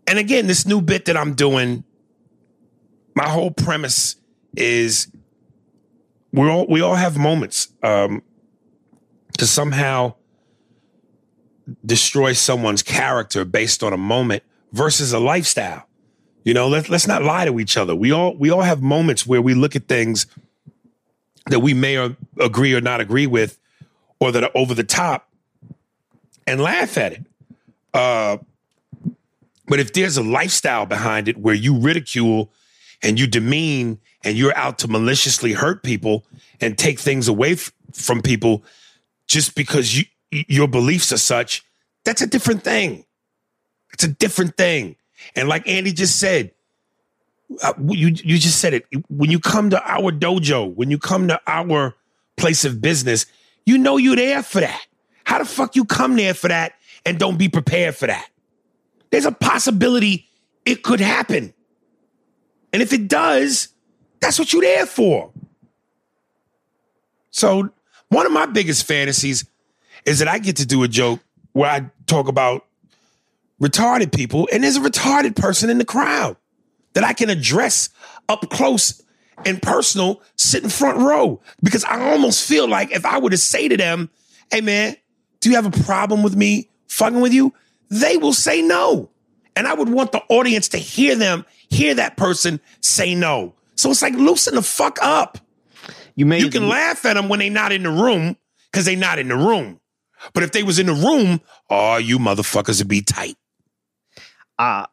[0.05, 1.85] and again, this new bit that I'm doing,
[3.15, 4.17] my whole premise
[4.57, 5.07] is
[6.33, 8.21] we all we all have moments um,
[9.37, 10.15] to somehow
[11.85, 15.85] destroy someone's character based on a moment versus a lifestyle.
[16.43, 17.95] You know, let, let's not lie to each other.
[17.95, 20.25] We all we all have moments where we look at things
[21.47, 23.59] that we may or agree or not agree with,
[24.19, 25.29] or that are over the top,
[26.47, 27.25] and laugh at it.
[27.93, 28.37] Uh,
[29.67, 32.51] but if there's a lifestyle behind it where you ridicule
[33.03, 36.25] and you demean and you're out to maliciously hurt people
[36.59, 38.63] and take things away f- from people
[39.27, 41.63] just because you your beliefs are such,
[42.05, 43.05] that's a different thing.
[43.93, 44.95] It's a different thing.
[45.35, 46.51] And like Andy just said,
[47.63, 48.85] uh, you you just said it.
[49.09, 51.95] When you come to our dojo, when you come to our
[52.37, 53.25] place of business,
[53.65, 54.85] you know you're there for that.
[55.23, 56.73] How the fuck you come there for that
[57.05, 58.29] and don't be prepared for that?
[59.11, 60.27] There's a possibility
[60.65, 61.53] it could happen.
[62.71, 63.69] And if it does,
[64.19, 65.31] that's what you're there for.
[67.31, 67.69] So,
[68.09, 69.45] one of my biggest fantasies
[70.09, 71.19] is that I get to do a joke
[71.53, 72.65] where I talk about
[73.61, 76.37] retarded people, and there's a retarded person in the crowd
[76.93, 77.89] that I can address
[78.27, 79.03] up close
[79.45, 81.41] and personal, sitting front row.
[81.61, 84.09] Because I almost feel like if I were to say to them,
[84.51, 84.95] hey man,
[85.39, 87.53] do you have a problem with me fucking with you?
[87.89, 89.09] They will say no.
[89.55, 93.53] And I would want the audience to hear them, hear that person say no.
[93.75, 95.37] So it's like loosen the fuck up.
[96.15, 98.35] You made You can laugh at them when they're not in the room
[98.71, 99.78] because they're not in the room.
[100.33, 103.35] But if they was in the room, oh, you motherfuckers would be tight.
[104.57, 104.85] uh,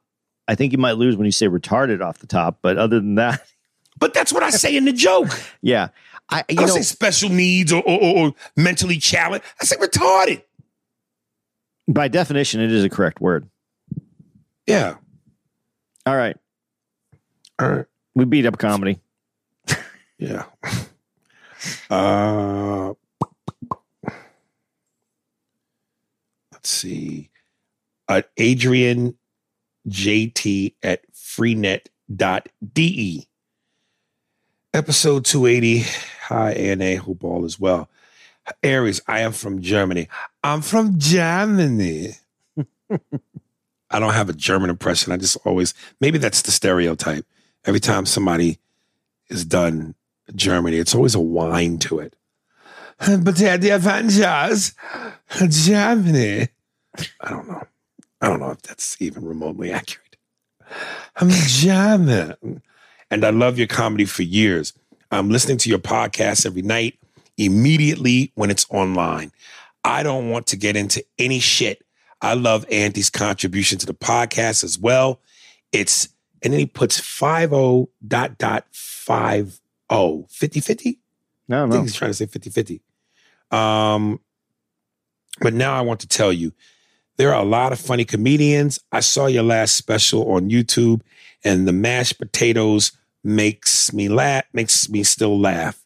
[0.49, 3.17] I think you might lose when you say retarded off the top, but other than
[3.17, 3.43] that,
[3.99, 5.29] But that's what I say in the joke.
[5.63, 5.89] yeah.
[6.29, 9.45] I I don't know say special needs or, or, or, or mentally challenged.
[9.61, 10.43] I say retarded.
[11.89, 13.49] by definition it is a correct word.
[14.67, 14.97] Yeah.
[16.05, 16.37] All right.
[17.59, 17.87] All right.
[18.15, 19.01] We beat up comedy.
[20.19, 20.45] Yeah.
[21.91, 22.93] Uh,
[26.67, 27.31] let's see.
[28.09, 29.17] Uh, Adrian
[29.89, 31.87] JT at freenet.de.
[34.75, 35.85] Episode 280.
[36.23, 36.97] Hi, ANA.
[36.97, 37.89] Hope all is well.
[38.65, 40.09] Aries, I am from Germany.
[40.43, 42.15] I'm from Germany.
[42.91, 45.13] I don't have a German impression.
[45.13, 47.25] I just always, maybe that's the stereotype.
[47.65, 48.59] Every time somebody
[49.29, 49.95] is done
[50.35, 52.17] Germany, it's always a whine to it.
[52.99, 54.75] But the Avengers,
[55.49, 56.49] Germany.
[57.21, 57.63] I don't know.
[58.21, 60.17] I don't know if that's even remotely accurate.
[61.17, 62.63] I'm German.
[63.11, 64.73] And I love your comedy for years.
[65.11, 66.99] I'm listening to your podcast every night,
[67.37, 69.31] immediately when it's online.
[69.85, 71.85] I don't want to get into any shit.
[72.21, 75.21] I love Andy's contribution to the podcast as well.
[75.71, 76.09] It's,
[76.43, 80.99] and then he puts 50 dot dot 50, 50 50?
[81.49, 81.73] No, I no.
[81.73, 82.81] think he's trying to say 50 50.
[83.53, 84.21] Um,
[85.41, 86.53] but now I want to tell you
[87.17, 88.79] there are a lot of funny comedians.
[88.93, 91.01] I saw your last special on YouTube,
[91.45, 92.93] and the mashed potatoes
[93.25, 95.83] makes me laugh, makes me still laugh.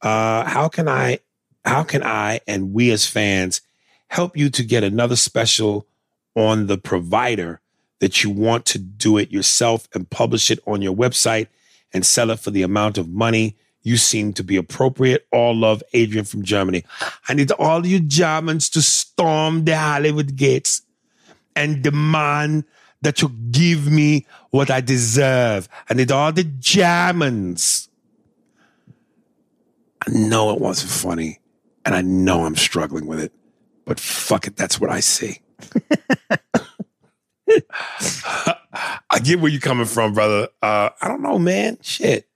[0.00, 1.18] Uh, how can I,
[1.64, 3.60] how can I and we as fans
[4.08, 5.86] help you to get another special
[6.34, 7.60] on the provider
[8.00, 11.48] that you want to do it yourself and publish it on your website
[11.92, 15.26] and sell it for the amount of money you seem to be appropriate.
[15.32, 16.84] All love, Adrian from Germany.
[17.28, 20.82] I need all you Germans to storm the Hollywood gates
[21.56, 22.64] and demand
[23.02, 25.68] that you give me what I deserve.
[25.88, 27.88] I need all the Germans.
[30.06, 31.40] I know it wasn't funny,
[31.84, 33.32] and I know I'm struggling with it,
[33.84, 35.40] but fuck it, that's what I see.
[39.10, 40.48] I get where you're coming from, brother.
[40.62, 41.78] Uh, I don't know, man.
[41.82, 42.28] Shit.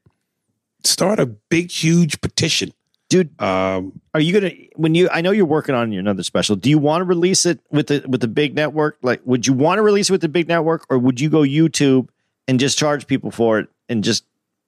[0.85, 2.73] Start a big, huge petition.
[3.09, 5.09] Dude, Um, are you gonna when you?
[5.11, 6.57] I know you're working on your another special.
[6.57, 8.99] Do you want to release it with the with the big network?
[9.03, 11.41] Like, would you want to release it with the big network, or would you go
[11.41, 12.09] YouTube
[12.49, 14.25] and just charge people for it and just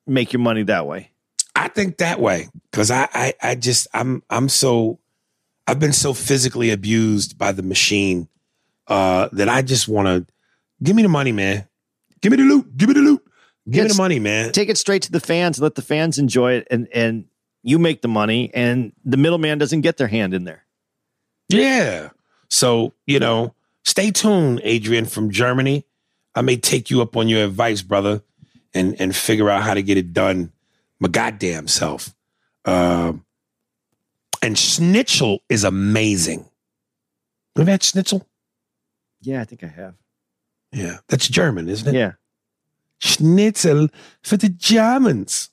[0.06, 1.10] make your money that way?
[1.54, 4.98] I think that way because I, I, I just, I'm, I'm so,
[5.66, 8.28] I've been so physically abused by the machine
[8.88, 10.32] uh, that I just want to
[10.82, 11.66] give me the money, man.
[12.20, 12.76] Give me the loot.
[12.76, 13.25] Give me the loot.
[13.68, 13.96] Give me Yes.
[13.96, 14.52] the money, man.
[14.52, 15.58] Take it straight to the fans.
[15.58, 17.24] Let the fans enjoy it, and and
[17.62, 20.64] you make the money, and the middleman doesn't get their hand in there.
[21.48, 22.10] Yeah.
[22.48, 25.84] So, you know, stay tuned, Adrian from Germany.
[26.34, 28.22] I may take you up on your advice, brother,
[28.72, 30.52] and and figure out how to get it done
[31.00, 32.14] my goddamn self.
[32.64, 33.24] Um,
[34.42, 36.48] and Schnitzel is amazing.
[37.56, 38.26] Have you had Schnitzel?
[39.22, 39.94] Yeah, I think I have.
[40.72, 40.98] Yeah.
[41.08, 41.98] That's German, isn't it?
[41.98, 42.12] Yeah,
[42.98, 43.88] Schnitzel
[44.22, 45.50] for the Germans.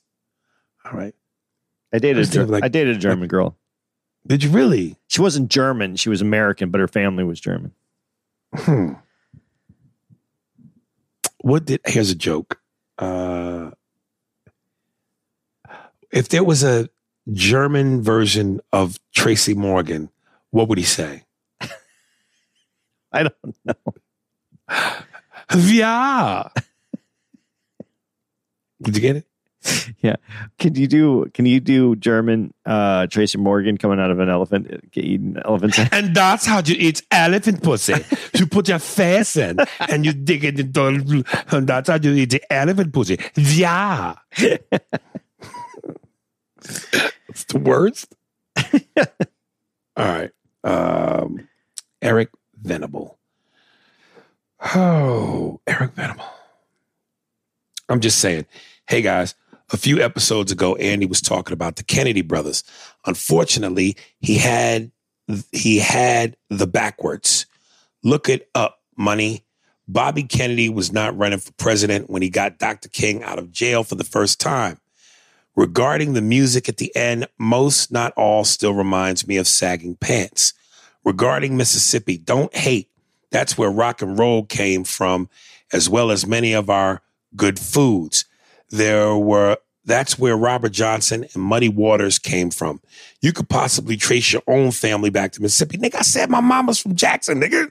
[0.84, 1.14] All right.
[1.92, 2.26] I dated.
[2.26, 3.56] A, Ger- like- I dated a German girl.
[4.26, 4.96] Did you really?
[5.08, 5.96] She wasn't German.
[5.96, 7.72] She was American, but her family was German.
[8.54, 8.94] Hmm.
[11.40, 12.58] What did here's a joke.
[12.98, 13.70] Uh
[16.10, 16.88] if there was a
[17.32, 20.10] German version of Tracy Morgan,
[20.50, 21.24] what would he say?
[23.12, 23.74] I don't know.
[25.56, 26.48] Yeah.
[28.84, 29.26] Did you get it?
[30.00, 30.16] Yeah.
[30.58, 31.30] Can you do?
[31.32, 32.52] Can you do German?
[32.66, 35.78] Uh, Tracy Morgan coming out of an elephant, get eaten elephant's.
[35.92, 37.94] And that's how you eat elephant pussy.
[38.34, 42.30] you put your face in and you dig it into, and that's how you eat
[42.30, 43.18] the elephant pussy.
[43.36, 44.16] Yeah.
[44.36, 44.58] it's
[47.48, 48.14] the worst.
[49.96, 50.30] All right.
[50.62, 51.48] Um,
[52.02, 53.18] Eric Venable.
[54.74, 56.24] Oh, Eric Venable.
[57.88, 58.46] I'm just saying.
[58.86, 59.34] Hey guys,
[59.72, 62.62] a few episodes ago, Andy was talking about the Kennedy brothers.
[63.06, 64.92] Unfortunately, he had
[65.52, 67.46] he had the backwards.
[68.02, 69.46] Look it up, money.
[69.88, 72.90] Bobby Kennedy was not running for president when he got Dr.
[72.90, 74.78] King out of jail for the first time.
[75.56, 80.52] Regarding the music at the end, most, not all, still reminds me of sagging pants.
[81.04, 82.90] Regarding Mississippi, don't hate.
[83.30, 85.30] That's where rock and roll came from,
[85.72, 87.00] as well as many of our
[87.34, 88.26] good foods.
[88.70, 92.80] There were that's where Robert Johnson and Muddy Waters came from.
[93.20, 95.76] You could possibly trace your own family back to Mississippi.
[95.76, 97.70] Nigga, I said my mama's from Jackson, nigga.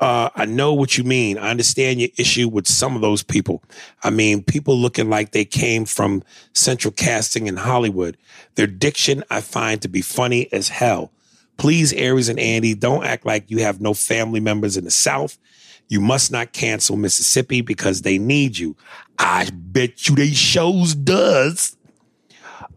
[0.00, 1.38] Uh, I know what you mean.
[1.38, 3.62] I understand your issue with some of those people.
[4.02, 6.24] I mean, people looking like they came from
[6.54, 8.16] central casting in Hollywood.
[8.56, 11.12] Their diction I find to be funny as hell.
[11.56, 15.38] Please, Aries and Andy, don't act like you have no family members in the South.
[15.92, 18.78] You must not cancel Mississippi because they need you.
[19.18, 21.76] I bet you they shows does.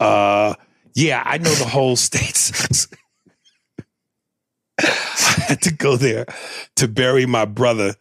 [0.01, 0.55] Uh,
[0.95, 2.89] yeah, I know the whole state sucks.
[4.77, 6.25] I had to go there
[6.75, 7.95] to bury my brother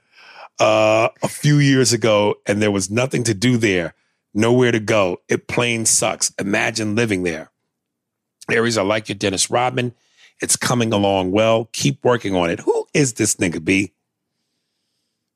[0.59, 3.95] uh, a few years ago, and there was nothing to do there,
[4.35, 5.19] nowhere to go.
[5.29, 6.33] It plain sucks.
[6.41, 7.53] Imagine living there.
[8.51, 9.95] Aries, I like your Dennis Rodman.
[10.43, 11.69] It's coming along well.
[11.73, 12.59] Keep working on it.
[12.59, 13.93] Who is this nigga, B?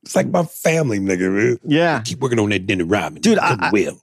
[0.08, 1.58] It's like my family, nigga.
[1.64, 3.20] Yeah, Keep working on that Dennis Rodman.
[3.20, 4.00] Dude, I- will.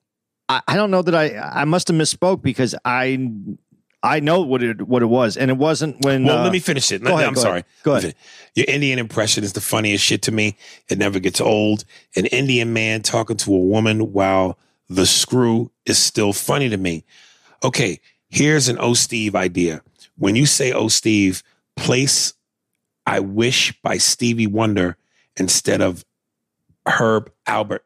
[0.47, 3.32] I, I don't know that I I must have misspoke because I
[4.03, 6.25] I know what it what it was, and it wasn't when.
[6.25, 7.01] Well, uh, let me finish it.
[7.03, 7.53] ahead, I'm go sorry.
[7.61, 7.65] ahead.
[7.82, 8.15] Go ahead.
[8.53, 10.57] Your Indian impression is the funniest shit to me.
[10.89, 11.86] It never gets old.
[12.15, 17.03] An Indian man talking to a woman while the screw is still funny to me.
[17.63, 17.99] Okay,
[18.30, 19.82] here's an O Steve idea.
[20.19, 21.41] When you say O Steve,
[21.75, 22.36] place
[23.07, 24.97] I Wish by Stevie Wonder
[25.38, 26.03] instead of
[26.86, 27.79] Herb Alpert.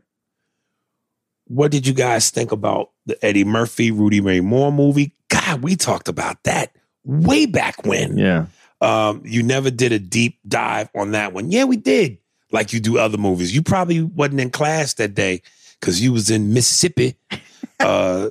[1.46, 5.16] What did you guys think about the Eddie Murphy, Rudy Ray Moore movie?
[5.30, 8.18] God, we talked about that way back when.
[8.18, 8.46] Yeah,
[8.82, 11.52] Um, you never did a deep dive on that one.
[11.52, 12.20] Yeah, we did.
[12.52, 13.54] Like you do other movies.
[13.54, 15.42] You probably wasn't in class that day
[15.80, 17.16] because you was in Mississippi.
[17.82, 18.30] Uh,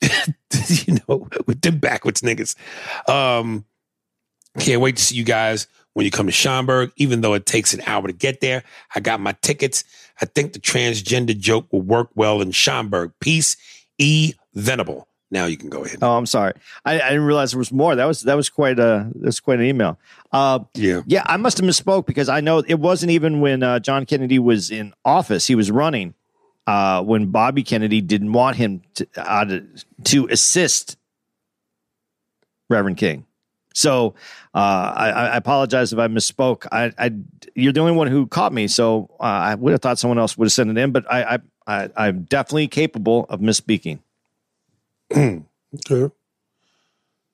[0.00, 2.56] you know, with them backwards niggas.
[3.10, 3.66] Um,
[4.58, 7.74] can't wait to see you guys when you come to Schaumburg, even though it takes
[7.74, 8.62] an hour to get there.
[8.94, 9.84] I got my tickets.
[10.20, 13.12] I think the transgender joke will work well in Schaumburg.
[13.20, 13.56] Peace,
[13.98, 14.34] E.
[14.54, 15.08] Venable.
[15.32, 15.98] Now you can go ahead.
[16.02, 16.54] Oh, I'm sorry.
[16.84, 17.94] I, I didn't realize there was more.
[17.94, 19.96] That was that was quite a that's quite an email.
[20.32, 21.02] Uh, Yeah.
[21.06, 24.40] yeah, I must have misspoke because I know it wasn't even when uh, John Kennedy
[24.40, 25.46] was in office.
[25.46, 26.14] He was running
[26.66, 29.66] uh, when Bobby Kennedy didn't want him to, uh, to,
[30.04, 30.96] to assist
[32.68, 33.24] Reverend King.
[33.74, 34.14] So
[34.54, 36.66] uh, I, I apologize if I misspoke.
[36.72, 37.12] I, I
[37.54, 40.36] you're the only one who caught me, so uh, I would have thought someone else
[40.36, 44.00] would have sent it in, but I, I, I I'm definitely capable of misspeaking.
[45.88, 46.12] Okay.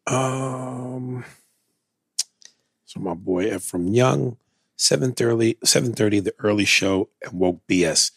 [0.07, 1.25] Um.
[2.85, 4.37] So my boy Ephraim Young,
[4.77, 8.11] 730, 730, the early show and woke BS.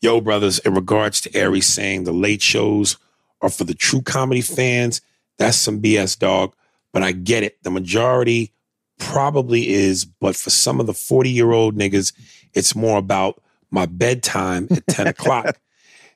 [0.00, 2.96] Yo, brothers, in regards to Aries saying the late shows
[3.40, 5.02] are for the true comedy fans,
[5.36, 6.54] that's some BS, dog.
[6.92, 7.62] But I get it.
[7.62, 8.52] The majority
[8.98, 12.12] probably is, but for some of the 40 year old niggas,
[12.54, 15.58] it's more about my bedtime at 10 o'clock.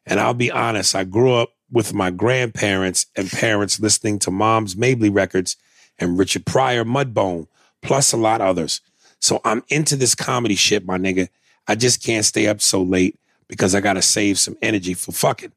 [0.06, 4.76] And I'll be honest, I grew up with my grandparents and parents listening to Moms
[4.76, 5.56] Mabley records
[5.98, 7.48] and Richard Pryor Mudbone,
[7.82, 8.80] plus a lot others.
[9.20, 11.28] So I'm into this comedy shit, my nigga.
[11.66, 13.18] I just can't stay up so late
[13.48, 15.52] because I gotta save some energy for fucking.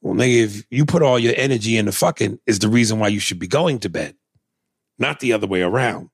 [0.00, 3.18] Well, nigga, if you put all your energy into fucking, is the reason why you
[3.18, 4.14] should be going to bed,
[4.98, 6.10] not the other way around.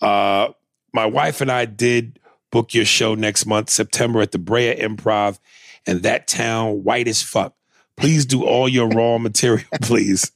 [0.00, 0.48] Uh,
[0.92, 2.18] my wife and I did
[2.52, 5.38] book your show next month, September, at the Brea Improv,
[5.86, 7.54] and that town white as fuck.
[7.96, 10.30] Please do all your raw material, please.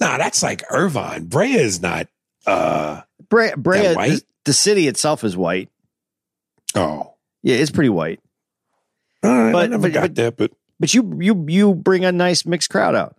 [0.00, 1.24] Nah, that's like Irvine.
[1.24, 2.08] Brea is not.
[2.46, 4.10] uh Brea, white?
[4.10, 5.68] the, the city itself is white.
[6.74, 8.20] Oh, Yeah, it's pretty white.
[9.24, 12.04] all right, I But- never but- got but- that, but But you you you bring
[12.04, 13.15] a nice mixed crowd out.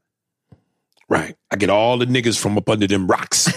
[1.09, 1.35] Right.
[1.51, 3.47] I get all the niggas from up under them rocks.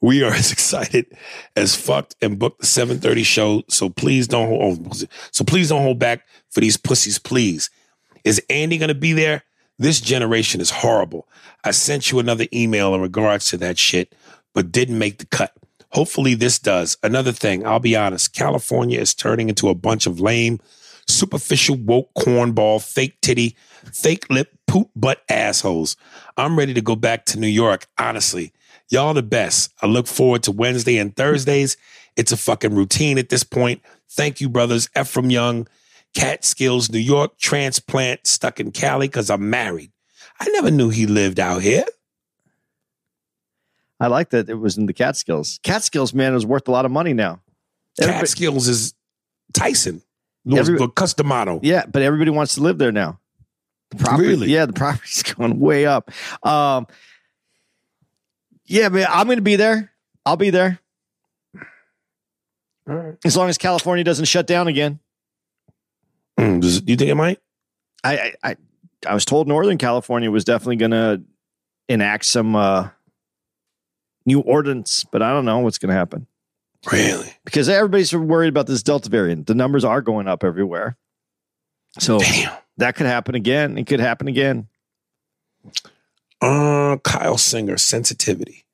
[0.00, 1.06] we are as excited
[1.54, 3.62] as fucked and booked the 730 show.
[3.68, 7.70] So please don't hold oh, so please don't hold back for these pussies, please.
[8.24, 9.42] Is Andy gonna be there?
[9.78, 11.28] This generation is horrible.
[11.64, 14.14] I sent you another email in regards to that shit,
[14.54, 15.52] but didn't make the cut.
[15.90, 16.96] Hopefully this does.
[17.02, 20.60] Another thing, I'll be honest, California is turning into a bunch of lame,
[21.06, 23.56] superficial woke cornball, fake titty,
[23.92, 25.96] fake lip, poop butt assholes.
[26.36, 28.52] I'm ready to go back to New York, honestly.
[28.90, 29.72] Y'all the best.
[29.82, 31.76] I look forward to Wednesday and Thursdays.
[32.16, 33.80] It's a fucking routine at this point.
[34.10, 34.88] Thank you, brothers.
[34.98, 35.66] Ephraim Young,
[36.14, 39.92] Catskills, New York, transplant, stuck in Cali because I'm married.
[40.38, 41.84] I never knew he lived out here.
[44.00, 45.60] I like that it was in the Catskills.
[45.62, 47.40] Catskills, man, is worth a lot of money now.
[48.00, 48.94] Everybody- Catskills is
[49.54, 50.02] Tyson.
[50.44, 51.60] Louis Every- Cus D'Amato.
[51.62, 53.20] yeah, but everybody wants to live there now.
[53.92, 54.48] The property, Really?
[54.50, 56.10] yeah, the property's going way up.
[56.44, 56.86] Um,
[58.66, 59.92] yeah, man, I'm going to be there.
[60.24, 60.78] I'll be there
[62.88, 63.14] All right.
[63.24, 64.98] as long as California doesn't shut down again.
[66.38, 67.38] Mm, does, you think it might?
[68.04, 68.56] I, I, I,
[69.08, 71.22] I was told Northern California was definitely going to
[71.88, 72.88] enact some uh,
[74.24, 76.26] new ordinance, but I don't know what's going to happen
[76.90, 77.32] Really?
[77.44, 79.46] because everybody's worried about this Delta variant.
[79.48, 80.96] The numbers are going up everywhere,
[81.98, 82.52] so Damn.
[82.82, 83.78] That could happen again.
[83.78, 84.66] It could happen again.
[86.40, 88.64] Uh, Kyle Singer, sensitivity.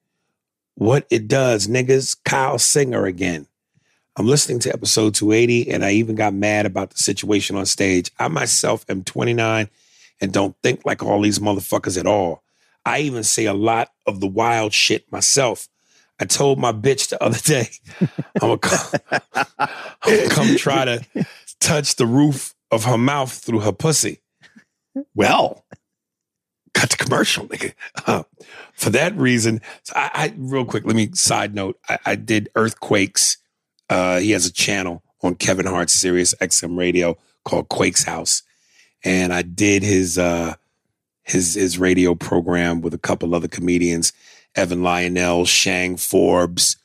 [0.74, 2.16] What it does, niggas.
[2.24, 3.46] Kyle Singer again.
[4.16, 8.10] I'm listening to episode 280, and I even got mad about the situation on stage.
[8.18, 9.68] I myself am 29
[10.20, 12.42] and don't think like all these motherfuckers at all.
[12.84, 15.68] I even say a lot of the wild shit myself.
[16.18, 17.68] I told my bitch the other day,
[18.40, 19.00] I'm gonna come,
[19.60, 19.68] I'm
[20.02, 21.04] gonna come try to
[21.60, 24.20] touch the roof of her mouth through her pussy.
[25.14, 25.64] Well,
[26.74, 27.72] cut the commercial, nigga.
[28.06, 28.24] Uh,
[28.72, 29.60] for that reason,
[29.94, 31.78] I, I real quick, let me side note.
[31.88, 33.36] I, I did Earthquakes.
[33.88, 38.42] Uh, he has a channel on Kevin Hart's Sirius XM radio called Quakes House.
[39.04, 40.54] And I did his uh
[41.22, 44.12] his his radio program with a couple other comedians,
[44.54, 46.76] Evan Lionel, Shang Forbes,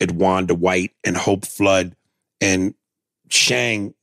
[0.00, 1.94] Edwonda White, and Hope Flood.
[2.40, 2.74] And
[3.28, 3.94] Shang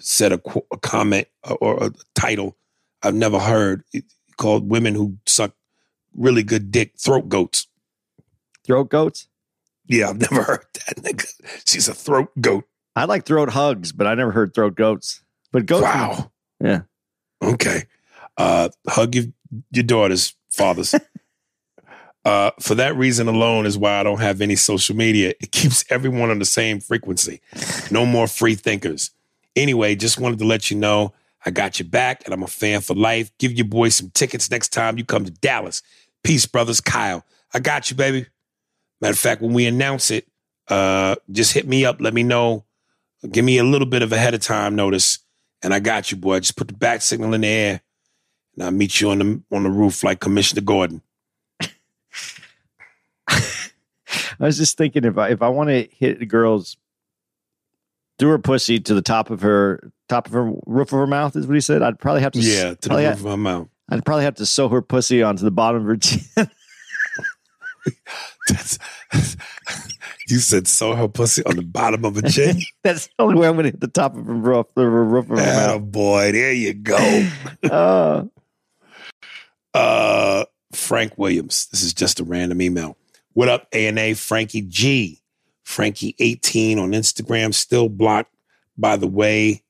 [0.00, 1.26] said a, qu- a comment
[1.60, 2.56] or a title
[3.02, 3.84] I've never heard
[4.36, 5.52] called Women Who Suck
[6.14, 7.66] Really Good Dick Throat Goats.
[8.64, 9.28] Throat goats.
[9.86, 11.26] Yeah, I've never heard that nigga.
[11.66, 12.64] She's a throat goat.
[12.96, 15.22] I like throat hugs, but I never heard throat goats.
[15.52, 16.30] But goats, Wow.
[16.62, 16.82] yeah.
[17.42, 17.84] Okay.
[18.38, 19.24] Uh, hug your,
[19.70, 20.94] your daughter's fathers.
[22.24, 25.34] uh, for that reason alone is why I don't have any social media.
[25.40, 27.40] It keeps everyone on the same frequency.
[27.90, 29.10] No more free thinkers.
[29.56, 31.12] Anyway, just wanted to let you know
[31.46, 33.30] I got your back and I'm a fan for life.
[33.38, 35.82] Give your boy some tickets next time you come to Dallas.
[36.22, 36.80] Peace, brothers.
[36.80, 37.24] Kyle.
[37.52, 38.26] I got you, baby.
[39.00, 40.26] Matter of fact, when we announce it,
[40.68, 42.00] uh, just hit me up.
[42.00, 42.64] Let me know.
[43.30, 45.18] Give me a little bit of ahead of time notice.
[45.62, 46.40] And I got you, boy.
[46.40, 47.80] Just put the back signal in the air.
[48.54, 51.02] And I'll meet you on the on the roof like Commissioner Gordon.
[53.28, 56.76] I was just thinking if I if I want to hit girl's
[58.18, 61.34] through her pussy to the top of her top of her roof of her mouth
[61.36, 61.82] is what he said.
[61.82, 63.68] I'd probably have to Yeah, to the roof of my mouth.
[63.90, 66.20] I'd probably have to sew her pussy onto the bottom of her chin.
[68.48, 68.78] That's,
[70.28, 72.60] you said sew her pussy on the bottom of a chin.
[72.84, 75.30] That's the only way I'm going to hit the top of her roof, the roof
[75.30, 75.92] of her oh mouth.
[75.92, 76.96] boy, there you go.
[77.64, 78.30] Oh,
[79.74, 81.66] Uh, Frank Williams.
[81.72, 82.96] This is just a random email.
[83.32, 84.14] What up, A and A?
[84.14, 85.20] Frankie G.
[85.66, 87.54] Frankie18 on Instagram.
[87.54, 88.34] Still blocked,
[88.76, 89.62] by the way.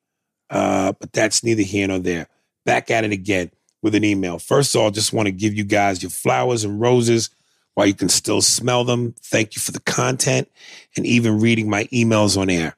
[0.50, 2.28] Uh, but that's neither here nor there.
[2.64, 3.50] Back at it again
[3.82, 4.38] with an email.
[4.38, 7.30] First of all, just want to give you guys your flowers and roses
[7.74, 9.14] while you can still smell them.
[9.20, 10.50] Thank you for the content
[10.96, 12.76] and even reading my emails on air.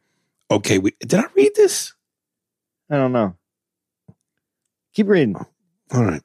[0.51, 1.93] Okay, we, did I read this?
[2.91, 3.37] I don't know.
[4.95, 5.37] Keep reading.
[5.93, 6.23] All right.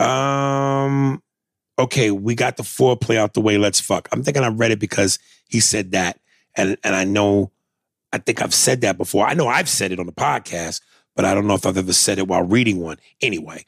[0.00, 1.22] Um.
[1.78, 3.58] Okay, we got the foreplay out the way.
[3.58, 4.08] Let's fuck.
[4.10, 5.18] I'm thinking I read it because
[5.48, 6.18] he said that,
[6.56, 7.52] and and I know,
[8.12, 9.26] I think I've said that before.
[9.26, 10.80] I know I've said it on the podcast,
[11.14, 12.98] but I don't know if I've ever said it while reading one.
[13.20, 13.64] Anyway,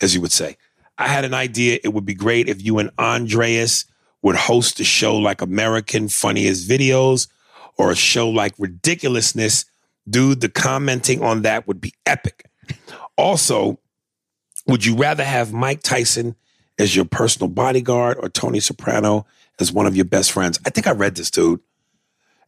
[0.00, 0.56] as you would say,
[0.96, 1.78] I had an idea.
[1.82, 3.84] It would be great if you and Andreas
[4.22, 7.28] would host a show like American Funniest Videos
[7.76, 9.64] or a show like Ridiculousness.
[10.08, 12.46] Dude, the commenting on that would be epic.
[13.16, 13.78] Also,
[14.66, 16.34] would you rather have Mike Tyson
[16.78, 19.26] as your personal bodyguard or Tony Soprano
[19.60, 20.58] as one of your best friends?
[20.66, 21.60] I think I read this, dude.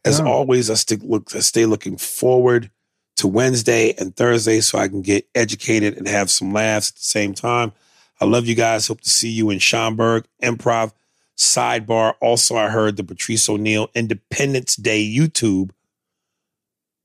[0.03, 0.25] As Oh.
[0.27, 2.71] always, I stick look I stay looking forward
[3.17, 7.03] to Wednesday and Thursday so I can get educated and have some laughs at the
[7.03, 7.71] same time.
[8.19, 8.87] I love you guys.
[8.87, 10.25] Hope to see you in Schaumburg.
[10.41, 10.93] Improv
[11.37, 12.15] sidebar.
[12.21, 15.71] Also, I heard the Patrice O'Neal Independence Day YouTube.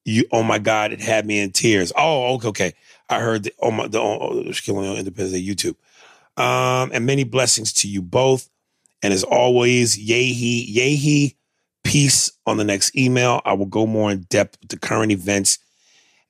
[0.04, 1.92] You, oh my God, it had me in tears.
[1.96, 2.72] Oh, okay, okay.
[3.08, 5.76] I heard the oh my the oh, oh, Shaquille O'Neal Independence Day YouTube.
[6.40, 8.48] Um, and many blessings to you both.
[9.02, 11.34] And as always, yehi, yehi,
[11.86, 13.40] peace on the next email.
[13.44, 15.58] I will go more in depth with the current events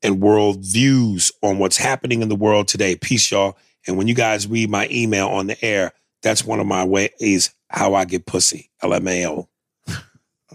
[0.02, 2.96] and world views on what's happening in the world today.
[2.96, 3.56] Peace, y'all.
[3.86, 5.92] And when you guys read my email on the air,
[6.22, 8.70] that's one of my ways how I get pussy.
[8.82, 9.48] LMAO.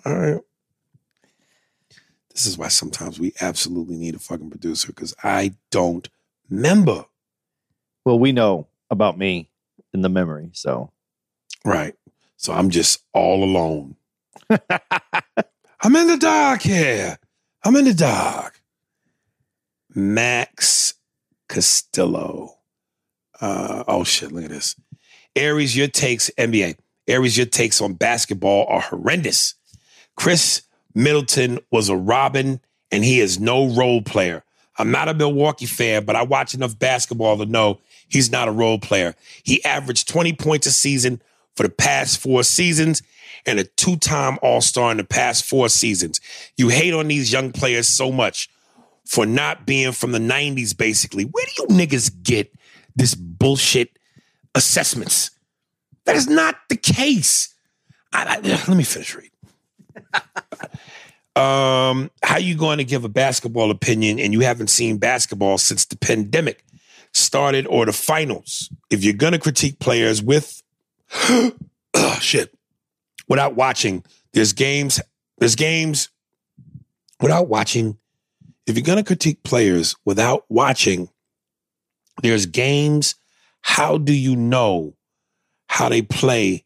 [0.05, 0.41] All right.
[2.29, 6.07] This is why sometimes we absolutely need a fucking producer because I don't
[6.49, 7.05] remember.
[8.05, 9.49] Well, we know about me
[9.93, 10.91] in the memory, so
[11.65, 11.95] Right.
[12.37, 13.95] So I'm just all alone.
[15.81, 17.17] I'm in the dark here.
[17.63, 18.61] I'm in the dark.
[19.93, 20.93] Max
[21.49, 22.57] Castillo.
[23.39, 24.75] Uh, oh shit, look at this.
[25.35, 26.77] Aries, your takes, NBA.
[27.07, 29.55] Aries, your takes on basketball are horrendous.
[30.15, 30.61] Khris
[30.93, 32.59] Middleton was a Robin,
[32.91, 34.43] and he is no role player.
[34.77, 38.51] I'm not a Milwaukee fan, but I watch enough basketball to know he's not a
[38.51, 39.15] role player.
[39.43, 41.21] He averaged 20 points a season
[41.55, 43.01] for the past four seasons
[43.45, 46.21] and a two time All Star in the past four seasons.
[46.57, 48.49] You hate on these young players so much
[49.05, 51.23] for not being from the 90s, basically.
[51.25, 52.53] Where do you niggas get
[52.95, 53.97] this bullshit
[54.55, 55.31] assessments?
[56.05, 57.53] That is not the case.
[58.13, 59.31] I, I- let me finish reading.
[61.35, 65.85] um, how you going to give a basketball opinion and you haven't seen basketball since
[65.85, 66.63] the pandemic
[67.13, 68.69] started or the finals?
[68.89, 70.61] If you're going to critique players with
[72.19, 72.53] shit
[73.27, 74.03] without watching,
[74.33, 75.01] there's games.
[75.37, 76.09] There's games
[77.19, 77.97] without watching.
[78.67, 81.09] If you're going to critique players without watching,
[82.21, 83.15] there's games.
[83.61, 84.95] How do you know
[85.67, 86.65] how they play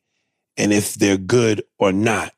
[0.57, 2.33] and if they're good or not?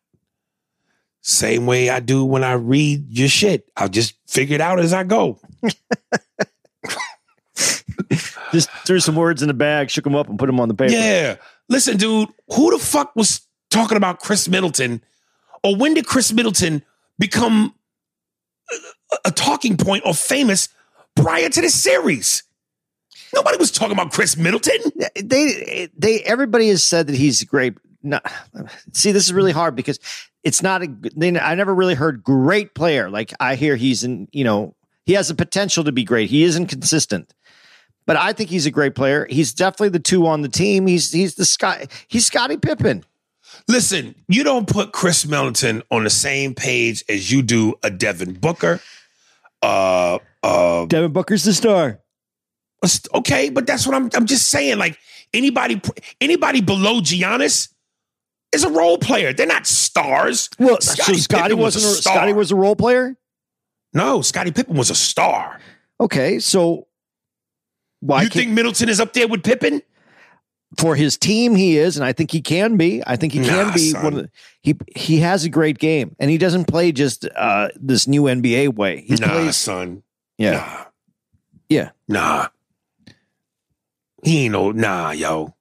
[1.22, 3.70] Same way I do when I read your shit.
[3.76, 5.40] I'll just figure it out as I go.
[8.52, 10.74] just threw some words in the bag, shook them up, and put them on the
[10.74, 10.94] paper.
[10.94, 11.36] Yeah.
[11.70, 15.02] Listen, dude, who the fuck was talking about Khris Middleton?
[15.64, 16.84] Or when did Khris Middleton
[17.20, 17.74] become
[19.26, 20.70] a, talking point or famous
[21.16, 22.44] prior to this series?
[23.34, 24.78] Nobody was talking about Khris Middleton.
[25.22, 27.74] they they everybody has said that he's great.
[28.04, 28.20] No,
[28.94, 30.00] see, this is really hard because
[30.44, 30.88] it's not a.
[31.16, 33.10] They, I never really heard great player.
[33.10, 34.30] Like I hear he's in.
[34.32, 36.30] You know, he has the potential to be great.
[36.30, 37.34] He isn't consistent,
[38.08, 39.28] but I think he's a great player.
[39.30, 40.88] He's definitely the two on the team.
[40.88, 41.92] He's he's the Scott.
[42.08, 43.04] He's Scottie Pippen.
[43.68, 48.34] Listen, you don't put Khris Middleton on the same page as you do a Devin
[48.34, 48.80] Booker,
[49.62, 52.00] uh, uh, Devin Booker's the star.
[53.14, 54.10] okay, but that's what I'm.
[54.16, 54.78] I'm just saying.
[54.78, 54.98] Like
[55.34, 55.82] anybody,
[56.22, 57.70] anybody below Giannis
[58.54, 59.34] is a role player.
[59.34, 60.50] They're not stars.
[60.58, 61.86] Well, Scottie so Scottie was wasn't.
[61.86, 63.18] a a, Scottie was a role player.
[63.94, 65.60] No, Scottie Pippen was a star.
[66.00, 66.87] Okay, so
[68.00, 69.82] why you think Middleton is up there with Pippen?
[70.78, 73.02] for his team he is, and I think he can be.
[73.08, 74.04] I think he can Nah, be son.
[74.04, 74.30] one of the,
[74.62, 78.76] he he has a great game, and he doesn't play just uh, this new NBA
[78.76, 79.02] way.
[79.08, 80.04] He nah, plays, son.
[80.38, 80.86] yeah, Nah.
[81.70, 81.90] yeah.
[82.10, 82.48] Nah.
[84.24, 85.56] He ain't no nah, yo.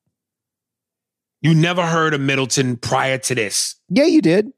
[1.40, 3.76] You never heard of Middleton prior to this.
[3.88, 4.52] Yeah, you did.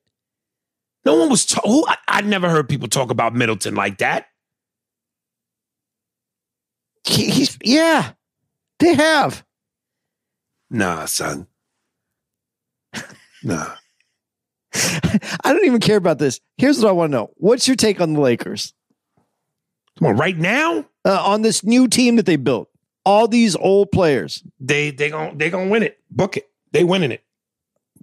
[1.05, 4.28] No one was ta- who I, I never heard people talk about Middleton like that.
[7.05, 8.13] He, he's yeah,
[8.79, 9.45] they have.
[10.71, 11.47] Nah, son.
[13.43, 13.75] Nah.
[14.75, 16.41] I don't even care about this.
[16.57, 18.75] Here's what I want to know: What's your take on the Lakers
[19.99, 22.69] Come on, right now, uh, on this new team that they built?
[23.05, 24.43] All these old players.
[24.61, 25.99] they they gon' they gonna win it.
[26.11, 26.49] Book it.
[26.73, 27.25] They winning it.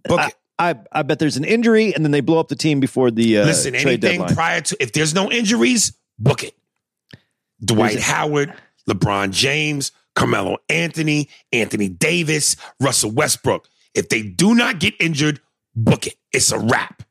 [0.07, 0.35] Book I, it.
[0.57, 3.39] I I bet there's an injury, and then they blow up the team before the
[3.39, 4.35] uh, Listen, trade anything deadline.
[4.35, 6.55] prior to if there's no injuries, book it.
[7.63, 8.53] Dwight Howard,
[8.89, 13.67] LeBron James, Carmelo Anthony, Anthony Davis, Russell Westbrook.
[13.93, 15.39] If they do not get injured,
[15.75, 16.15] book it.
[16.31, 17.03] It's a wrap.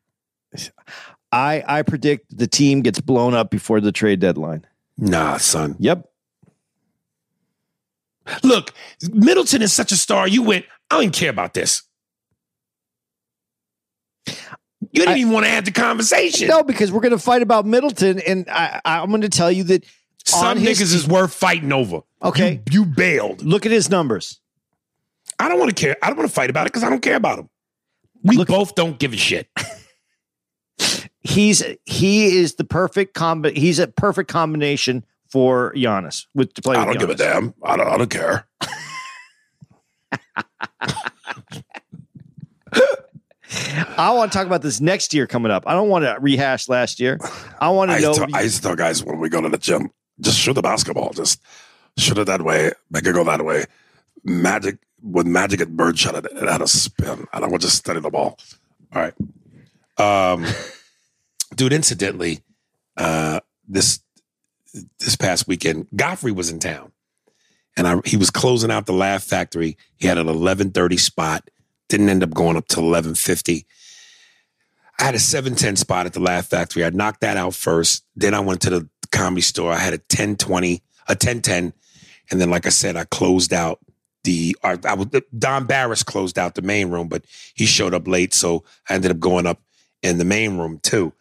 [1.33, 4.65] I I predict the team gets blown up before the trade deadline.
[4.97, 5.75] Nah, son.
[5.81, 6.09] Yep.
[8.43, 8.73] Look,
[9.13, 10.27] Middleton is such a star.
[10.29, 11.83] You went, I don't even care about this.
[14.27, 14.35] You
[14.93, 16.49] didn't I- even want to have the conversation.
[16.49, 19.65] No, because we're going to fight about Middleton, and I, I'm going to tell you
[19.65, 19.85] that.
[20.25, 22.01] Some niggas is worth fighting over.
[22.23, 22.63] Okay.
[22.71, 23.43] You, you bailed.
[23.43, 24.41] Look at his numbers.
[25.39, 25.97] I don't want to care.
[26.03, 27.51] I don't want to fight about it because I don't care about him.
[28.23, 29.49] We Look- both don't give a shit.
[31.21, 33.45] He's he is the perfect comb.
[33.45, 36.77] He's a perfect combination for Giannis with to play.
[36.77, 37.55] I don't give a damn.
[37.63, 38.47] I don't, I don't care.
[43.97, 45.65] I want to talk about this next year coming up.
[45.67, 47.19] I don't want to rehash last year.
[47.61, 48.27] I want to used, know.
[48.33, 49.91] I used to tell guys when we go to the gym,
[50.21, 51.43] just shoot the basketball, just
[51.97, 53.65] shoot it that way, make it go that way.
[54.25, 57.27] Magic with Magic at Bird shot it, it had a spin.
[57.33, 58.39] And I to just study the ball.
[58.95, 59.15] All right.
[59.99, 60.47] Um,
[61.55, 62.41] dude, incidentally,
[62.97, 64.01] uh, this
[64.99, 66.93] this past weekend, Godfrey was in town,
[67.77, 69.77] and I, he was closing out the Laugh Factory.
[69.97, 71.49] He had an eleven thirty spot.
[71.89, 73.67] Didn't end up going up to eleven fifty.
[74.99, 76.85] I had a seven ten spot at the Laugh Factory.
[76.85, 78.05] I knocked that out first.
[78.17, 79.73] Then I went to the comedy store.
[79.73, 81.73] I had a ten twenty, a ten ten,
[82.31, 83.79] and then, like I said, I closed out
[84.25, 84.57] the.
[84.63, 85.09] I, I was
[85.39, 89.11] Don Barris closed out the main room, but he showed up late, so I ended
[89.11, 89.61] up going up
[90.03, 91.13] in the main room too.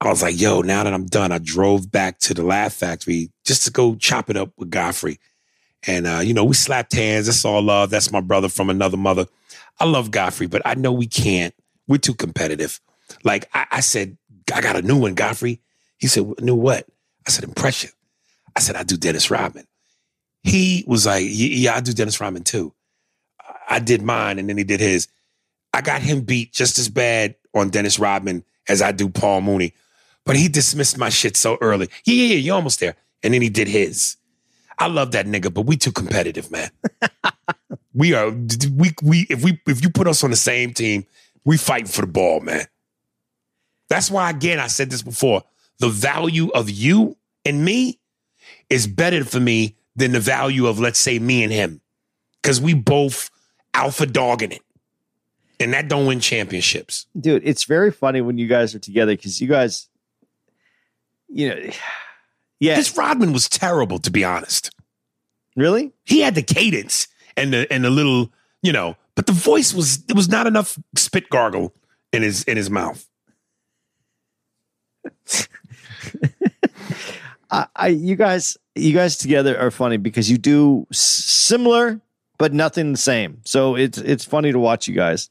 [0.00, 3.30] I was like, yo, now that I'm done, I drove back to the Laugh Factory
[3.44, 5.18] just to go chop it up with Godfrey.
[5.86, 7.26] And, uh, you know, we slapped hands.
[7.26, 7.90] That's all love.
[7.90, 9.26] That's my brother from another mother.
[9.78, 11.54] I love Godfrey, but I know we can't.
[11.88, 12.80] We're too competitive.
[13.22, 14.18] Like I, I said,
[14.52, 15.60] I got a new one, Godfrey.
[16.04, 16.86] He said, new what?
[17.26, 17.88] I said, impression.
[18.54, 19.66] I said, I do Dennis Rodman.
[20.42, 22.74] He was like, yeah, I do Dennis Rodman too.
[23.70, 25.08] I did mine and then he did his.
[25.72, 29.72] I got him beat just as bad on Dennis Rodman as I do Paul Mooney.
[30.26, 31.88] But he dismissed my shit so early.
[32.04, 32.96] Yeah, yeah, yeah, you're almost there.
[33.22, 34.18] And then he did his.
[34.78, 36.68] I love that nigga, but we too competitive, man.
[37.94, 41.06] we are we we if we if you put us on the same team,
[41.46, 42.66] we fighting for the ball, man.
[43.88, 45.44] That's why again I said this before.
[45.78, 47.98] The value of you and me
[48.70, 51.80] is better for me than the value of let's say me and him.
[52.42, 53.30] Cause we both
[53.72, 54.62] alpha dogging it.
[55.60, 57.06] And that don't win championships.
[57.18, 59.88] dude, it's very funny when you guys are together because you guys,
[61.28, 61.70] you know,
[62.60, 64.70] yeah, This Rodman was terrible, to be honest.
[65.56, 65.92] really.
[66.04, 68.30] He had the cadence and the and the little,
[68.62, 71.72] you know, but the voice was there was not enough spit gargle
[72.12, 73.08] in his in his mouth.
[77.54, 82.00] I, I, you guys, you guys together are funny because you do similar,
[82.38, 83.40] but nothing the same.
[83.44, 85.30] So it's it's funny to watch you guys.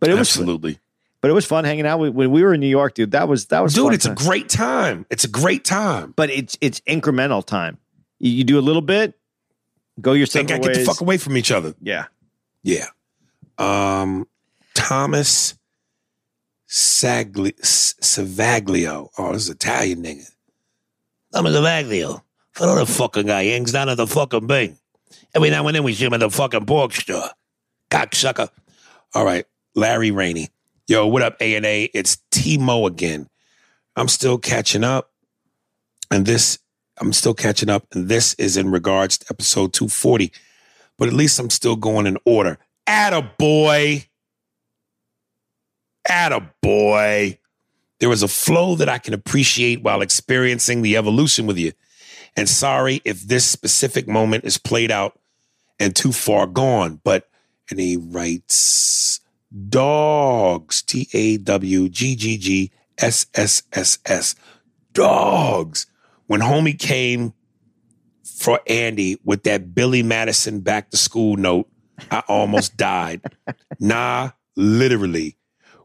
[0.00, 0.78] But it was, Absolutely.
[1.20, 3.10] but it was fun hanging out with, when we were in New York, dude.
[3.12, 5.04] That was that was Dude, it's a great time.
[5.10, 6.12] It's a great time.
[6.16, 7.78] but it's it's incremental time.
[8.18, 9.14] You, you do a little bit,
[10.00, 11.74] go your Think I separate get the fuck away from each other.
[11.82, 12.06] yeah,
[12.62, 12.86] Yeah.
[13.58, 14.26] Um,
[14.74, 15.54] Thomas
[16.68, 19.08] Sagli- S- Savaglio.
[19.18, 20.30] Oh, this is Italian nigga.
[21.34, 22.22] I'm a Savaglio.
[22.60, 24.78] Another fucking guy hangs down at the fucking thing.
[25.34, 27.30] Every now and then we see him at the fucking pork store.
[27.90, 28.48] Cocksucker.
[29.14, 30.50] All right, Larry Rainey.
[30.86, 31.84] Yo, what up, A and A?
[31.94, 33.28] It's Timo again.
[33.96, 35.10] I'm still catching up.
[36.10, 36.58] And this,
[37.00, 37.86] I'm still catching up.
[37.92, 40.32] And this is in regards to episode 240.
[40.98, 42.58] But at least I'm still going in order.
[42.86, 44.04] Atta boy.
[48.02, 51.70] There is a flow that I can appreciate while experiencing the evolution with you.
[52.36, 55.20] And sorry if this specific moment is played out
[55.78, 57.28] and too far gone, but
[57.70, 59.20] and he writes
[59.68, 64.34] dogs, T A W G G G S S S S,
[64.92, 65.86] dogs.
[66.26, 67.34] When homie came
[68.24, 71.70] for Andy with that Billy Madison back to school note,
[72.10, 73.22] I almost died.
[73.78, 75.36] Nah, literally.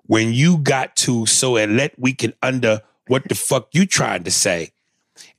[0.08, 4.24] When you got to so at let we can under what the fuck you trying
[4.24, 4.72] to say.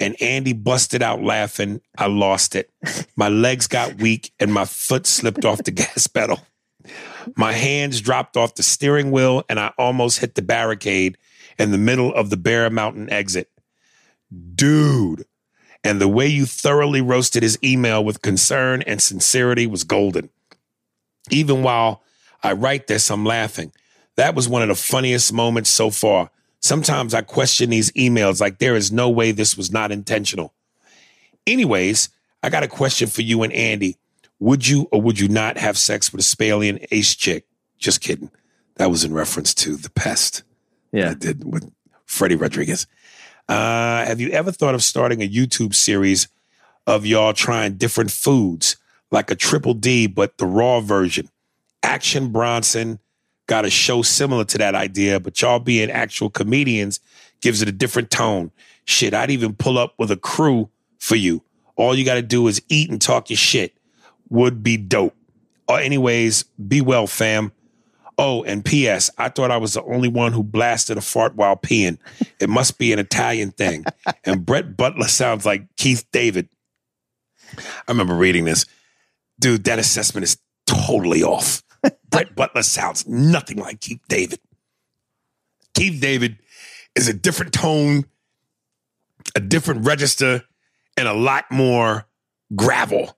[0.00, 1.80] And Andy busted out laughing.
[1.96, 2.70] I lost it.
[3.16, 6.40] My legs got weak and my foot slipped off the gas pedal.
[7.36, 11.18] My hands dropped off the steering wheel and I almost hit the barricade
[11.58, 13.50] in the middle of the Bear Mountain exit.
[14.54, 15.24] Dude.
[15.84, 20.30] And the way you thoroughly roasted his email with concern and sincerity was golden.
[21.30, 22.02] Even while
[22.42, 23.72] I write this, I'm laughing.
[24.18, 26.28] That was one of the funniest moments so far.
[26.58, 30.52] Sometimes I question these emails like there is no way this was not intentional.
[31.46, 32.08] Anyways,
[32.42, 33.96] I got a question for you and Andy.
[34.40, 37.46] Would you or would you not have sex with a Spalian ace chick?
[37.78, 38.28] Just kidding.
[38.74, 40.42] That was in reference to the pest
[40.90, 41.10] Yeah.
[41.10, 41.70] I did with
[42.04, 42.88] Freddie Rodriguez.
[43.48, 46.26] Uh, have you ever thought of starting a YouTube series
[46.88, 48.78] of y'all trying different foods,
[49.12, 51.30] like a triple D, but the raw version?
[51.84, 52.98] Action Bronson
[53.49, 57.01] got a show similar to that idea, but y'all being actual comedians
[57.40, 58.53] gives it a different tone.
[58.84, 60.70] Shit, I'd even pull up with a crew
[61.01, 61.42] for you.
[61.74, 63.74] All you got to do is eat and talk your shit.
[64.30, 65.16] Would be dope.
[65.66, 67.53] Or anyways, be well, fam.
[68.18, 69.11] Oh, and P.S.
[69.16, 71.99] I thought I was the only one who blasted a fart while peeing.
[72.40, 73.84] It must be an Italian thing.
[74.24, 76.49] And Brett Butler sounds like Keith David.
[77.57, 77.61] I
[77.92, 78.66] remember reading this.
[79.38, 80.36] Dude, that assessment is
[80.66, 81.62] totally off.
[82.11, 84.41] Brett Butler sounds nothing like Keith David.
[85.74, 86.39] Keith David
[86.95, 88.05] is a different tone,
[89.37, 90.43] a different register,
[90.97, 92.07] and a lot more
[92.57, 93.16] gravel.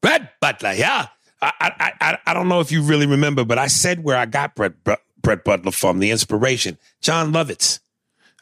[0.00, 1.08] Brett Butler, yeah.
[1.42, 4.26] I, I, I, I don't know if you really remember, but I said where I
[4.26, 4.74] got Brett,
[5.22, 6.78] Brett Butler from, the inspiration.
[7.00, 7.80] Jon Lovitz.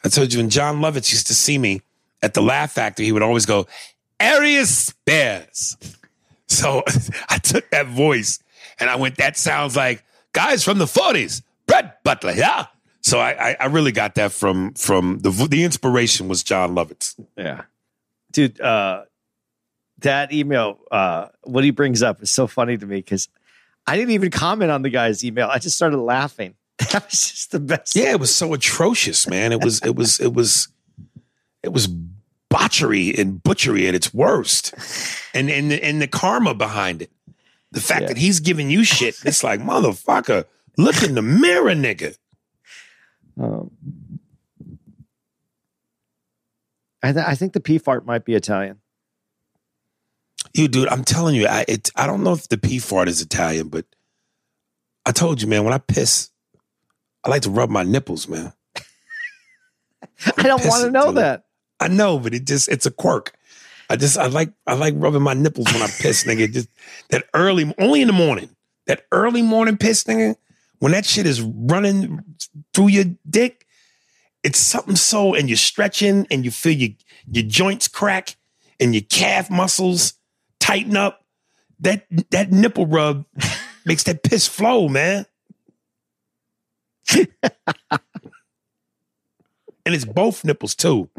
[0.03, 1.81] I told you when Jon Lovitz used to see me
[2.21, 3.67] at the Laugh Factory, he would always go,
[4.19, 5.77] Aries Spears.
[6.47, 6.83] So
[7.29, 8.39] I took that voice
[8.79, 10.03] and I went, that sounds like
[10.33, 12.67] guys from the 40s, Brett Butler, yeah.
[13.01, 17.15] So I, I, I really got that from from the the inspiration was Jon Lovitz.
[17.37, 17.63] Yeah.
[18.31, 19.03] Dude, uh
[19.99, 23.29] that email, uh what he brings up is so funny to me because
[23.87, 25.47] I didn't even comment on the guy's email.
[25.49, 26.55] I just started laughing.
[26.91, 27.95] That was just the best.
[27.95, 29.51] Yeah, it was so atrocious, man.
[29.51, 30.69] It was it was it was
[31.61, 31.87] it was
[32.49, 34.73] botchery and butchery at its worst.
[35.33, 37.11] And and the, and the karma behind it.
[37.71, 38.07] The fact Yeah.
[38.09, 40.45] that he's giving you shit, it's like, motherfucker,
[40.77, 42.15] look in the mirror, nigga.
[43.39, 43.71] Um,
[47.01, 48.79] I, th- I think the P fart might be Italian.
[50.53, 53.21] You dude, I'm telling you, I it, I don't know if the P fart is
[53.21, 53.85] Italian, but
[55.05, 56.31] I told you, man, when I piss,
[57.23, 58.51] I like to rub my nipples, man.
[60.37, 61.45] I don't want to know that.
[61.79, 63.33] I know, but it just it's a quirk.
[63.89, 66.51] I just I like I like rubbing my nipples when I piss, nigga.
[66.51, 66.69] Just
[67.09, 68.55] that early, only in the morning.
[68.85, 70.35] That early morning piss, nigga.
[70.77, 72.23] When that shit is running
[72.73, 73.65] through your dick,
[74.43, 76.91] it's something so, and you're stretching, and you feel your
[77.31, 78.35] your joints crack,
[78.79, 80.13] and your calf muscles
[80.59, 81.25] tighten up.
[81.79, 83.25] That that nipple rub
[83.85, 85.25] makes that piss flow, man.
[87.15, 87.27] and
[89.85, 91.09] it's both nipples too.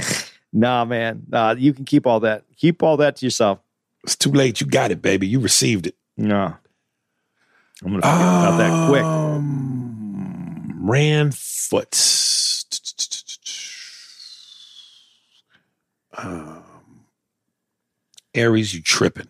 [0.52, 1.22] Nah, man.
[1.28, 2.44] Nah, you can keep all that.
[2.56, 3.60] Keep all that to yourself.
[4.04, 4.60] It's too late.
[4.60, 5.26] You got it, baby.
[5.26, 5.94] You received it.
[6.16, 6.54] No.
[7.82, 9.04] I'm gonna forget about that quick.
[9.04, 11.94] Um, Ran foot.
[16.16, 16.62] Um,
[18.34, 19.28] Aries, you tripping.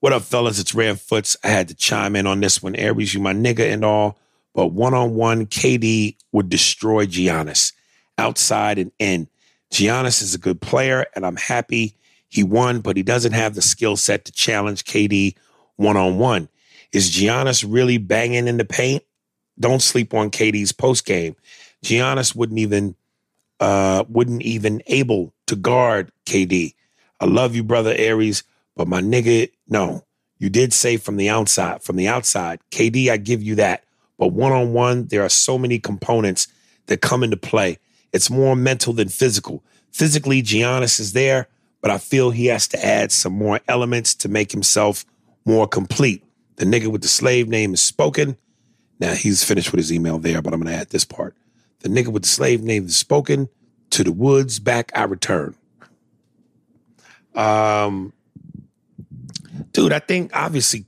[0.00, 0.58] What up, fellas?
[0.58, 1.36] It's Ran Foots.
[1.44, 2.74] I had to chime in on this one.
[2.74, 4.18] Aries, you my nigga and all,
[4.54, 7.72] but one on one, KD would destroy Giannis
[8.18, 9.28] outside and in.
[9.72, 11.96] Giannis is a good player, and I'm happy
[12.28, 15.34] he won, but he doesn't have the skill set to challenge KD
[15.76, 16.48] one on one.
[16.92, 19.02] Is Giannis really banging in the paint?
[19.58, 21.36] Don't sleep on KD's post game.
[21.82, 22.96] Giannis wouldn't even
[23.60, 26.74] uh wouldn't even able to guard KD.
[27.18, 28.44] I love you, brother Aries,
[28.76, 30.04] but my nigga, no.
[30.38, 33.84] You did say from the outside, from the outside, KD, I give you that.
[34.18, 36.48] But one on one, there are so many components
[36.86, 37.78] that come into play.
[38.12, 39.62] It's more mental than physical.
[39.90, 41.48] Physically, Giannis is there,
[41.80, 45.04] but I feel he has to add some more elements to make himself
[45.44, 46.24] more complete.
[46.56, 48.36] The nigga with the slave name is spoken.
[49.00, 51.34] Now he's finished with his email there, but I'm gonna add this part.
[51.80, 53.48] The nigga with the slave name is spoken.
[53.90, 55.54] To the woods, back I return.
[57.34, 58.12] Um,
[59.72, 60.86] dude, I think obviously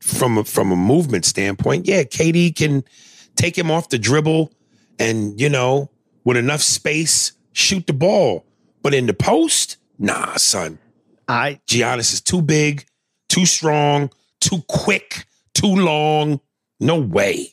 [0.00, 2.84] from a, from a movement standpoint, yeah, KD can
[3.36, 4.52] take him off the dribble
[4.98, 5.90] and you know
[6.24, 8.44] with enough space shoot the ball,
[8.82, 10.78] but in the post, nah, son.
[11.28, 12.84] I Giannis is too big,
[13.28, 14.10] too strong,
[14.40, 16.40] too quick, too long.
[16.80, 17.48] No way.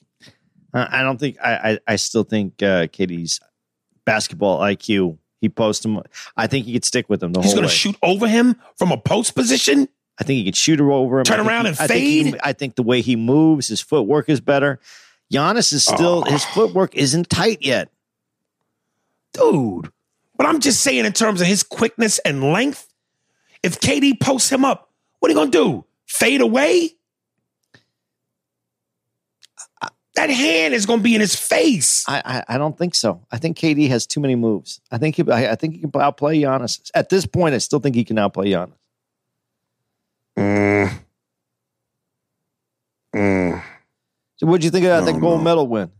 [0.74, 3.40] I I don't think I I, I still think uh, KD's
[4.06, 5.18] basketball IQ.
[5.40, 6.00] He posts him.
[6.38, 8.92] I think he could stick with him the He's whole gonna shoot over him from
[8.92, 9.88] a post position.
[10.20, 11.24] I think he could shoot her over him.
[11.24, 12.40] Turn around he- and I think he- fade?
[12.44, 14.80] I think the way he moves, his footwork is better.
[15.34, 16.30] Giannis is still Oh.
[16.32, 17.90] his footwork isn't tight yet.
[19.34, 19.92] Dude.
[20.38, 22.88] But I'm just saying, in terms of his quickness and length,
[23.64, 25.86] if KD posts him up, what are you gonna do?
[26.08, 26.92] Fade away?
[30.16, 32.04] That hand is gonna be in his face.
[32.08, 33.26] I, I I don't think so.
[33.32, 34.82] I think KD has too many moves.
[34.92, 36.92] I think he I, I think he can outplay Giannis.
[36.94, 38.74] At this point, I still think he can outplay Giannis.
[40.38, 40.92] Mm.
[43.16, 43.64] Mm.
[44.36, 45.44] So, what'd you think about No, that gold no.
[45.44, 45.92] medal win?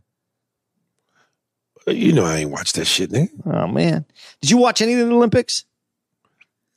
[1.86, 3.30] You know I ain't watched that shit, nigga.
[3.46, 4.04] Oh man,
[4.40, 5.64] did you watch any of the Olympics?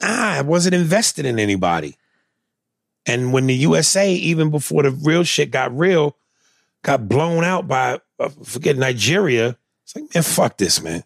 [0.02, 1.98] Nah, I wasn't invested in anybody.
[3.06, 6.18] And when the USA, even before the real shit got real,
[6.82, 11.04] got blown out by uh, forget Nigeria, it's like, man, fuck this, man.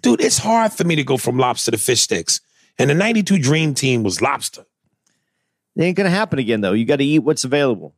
[0.00, 2.40] Dude, it's hard for me to go from lobster to fish sticks.
[2.78, 4.64] And the 92 Dream Team was lobster.
[5.76, 6.72] It ain't gonna happen again though.
[6.72, 7.94] You got to eat what's available.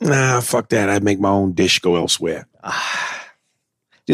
[0.00, 0.88] Nah, fuck that.
[0.88, 2.46] I'd make my own dish go elsewhere.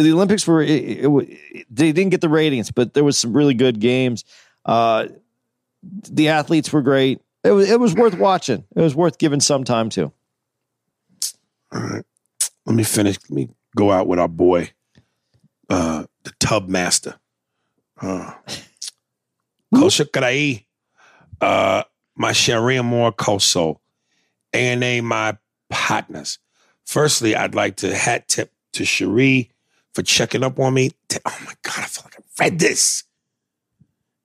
[0.03, 3.33] The Olympics were it, it, it- they didn't get the ratings, but there was some
[3.33, 4.25] really good games.
[4.65, 5.07] Uh,
[5.83, 7.21] the athletes were great.
[7.45, 8.65] It was it was worth watching.
[8.75, 10.13] It was worth giving some time to.
[11.73, 12.05] All right.
[12.67, 13.17] Let me finish.
[13.29, 14.71] Let me go out with our boy,
[15.69, 17.17] uh, the tub master.
[18.01, 18.33] Uh,
[19.75, 20.65] Kosha Karai,
[21.41, 21.83] uh,
[22.17, 23.81] my Sharia Moore Koso,
[24.53, 25.37] ANA, my
[25.69, 26.39] partners.
[26.87, 29.51] Firstly, I'd like to hat tip to Cherie
[29.95, 30.91] for checking up on me.
[31.25, 33.05] Oh my God, I feel like I read this.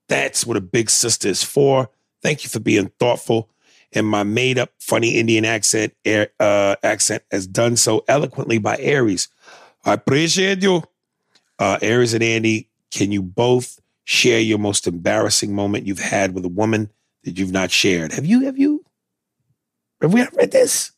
[0.08, 1.90] That's what a big sister is for.
[2.22, 3.50] Thank you for being thoughtful.
[3.94, 5.94] And my made up funny Indian accent
[6.40, 9.30] uh, accent has done so eloquently by Aries.
[9.86, 10.84] I appreciate you.
[11.58, 16.46] Uh, Aries and Andy, can you both share your most embarrassing moment you've had with
[16.46, 16.90] a woman
[17.24, 18.12] that you've not shared?
[18.14, 18.46] Have you?
[18.46, 18.86] Have you?
[20.02, 20.92] Have we ever read this?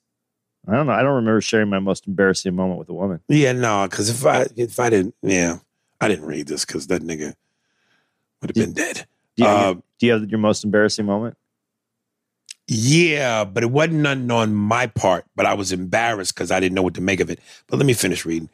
[0.68, 0.94] I don't know.
[0.94, 3.20] I don't remember sharing my most embarrassing moment with a woman.
[3.28, 5.58] Yeah, no, because if I if I didn't, yeah,
[6.00, 7.34] I didn't read this because that nigga
[8.42, 9.06] would have been dead.
[9.36, 11.36] Do you, Uh, do you have your most embarrassing moment?
[12.68, 16.76] Yeah, but it wasn't nothing on my part, but I was embarrassed because I didn't
[16.76, 17.40] know what to make of it.
[17.68, 18.50] But let me finish reading.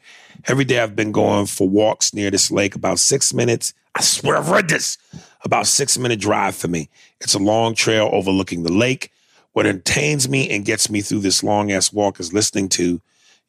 [0.46, 3.74] Every day I've been going for walks near this lake, about six minutes.
[3.94, 4.98] I swear I've read this.
[5.44, 6.88] About six minute drive for me.
[7.20, 9.12] It's a long trail overlooking the lake.
[9.52, 13.00] What entertains me and gets me through this long ass walk is listening to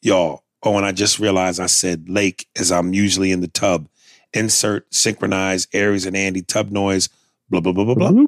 [0.02, 0.44] y'all.
[0.64, 3.88] Oh, and I just realized I said lake as I'm usually in the tub.
[4.34, 7.10] Insert synchronize Aries and Andy tub noise,
[7.50, 8.26] blah, blah, blah, blah, blah.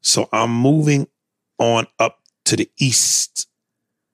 [0.00, 1.06] So I'm moving
[1.58, 3.48] on up to the east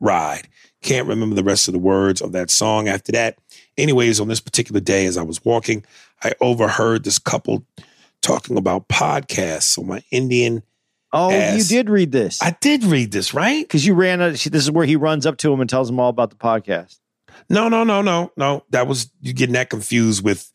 [0.01, 0.49] ride.
[0.83, 3.39] Can't remember the rest of the words of that song after that.
[3.77, 5.85] Anyways, on this particular day, as I was walking,
[6.23, 7.65] I overheard this couple
[8.23, 9.63] talking about podcasts.
[9.63, 10.63] So my Indian,
[11.13, 11.57] Oh, Ass.
[11.57, 13.65] you did read this I did read this, right?
[13.65, 14.19] because you ran.
[14.19, 16.99] This is where he runs up to him and tells him all about the podcast.
[17.49, 18.65] No, no, no, no, no.
[18.71, 20.51] That was you getting that confused with.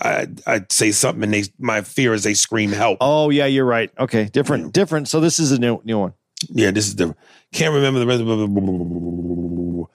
[0.00, 2.98] I I'd say something and they my fear is they scream help.
[3.00, 3.90] Oh yeah, you're right.
[3.98, 5.08] Okay, different, different.
[5.08, 6.14] So this is a new new one.
[6.48, 7.18] Yeah, this is different.
[7.52, 9.88] Can't remember the rest of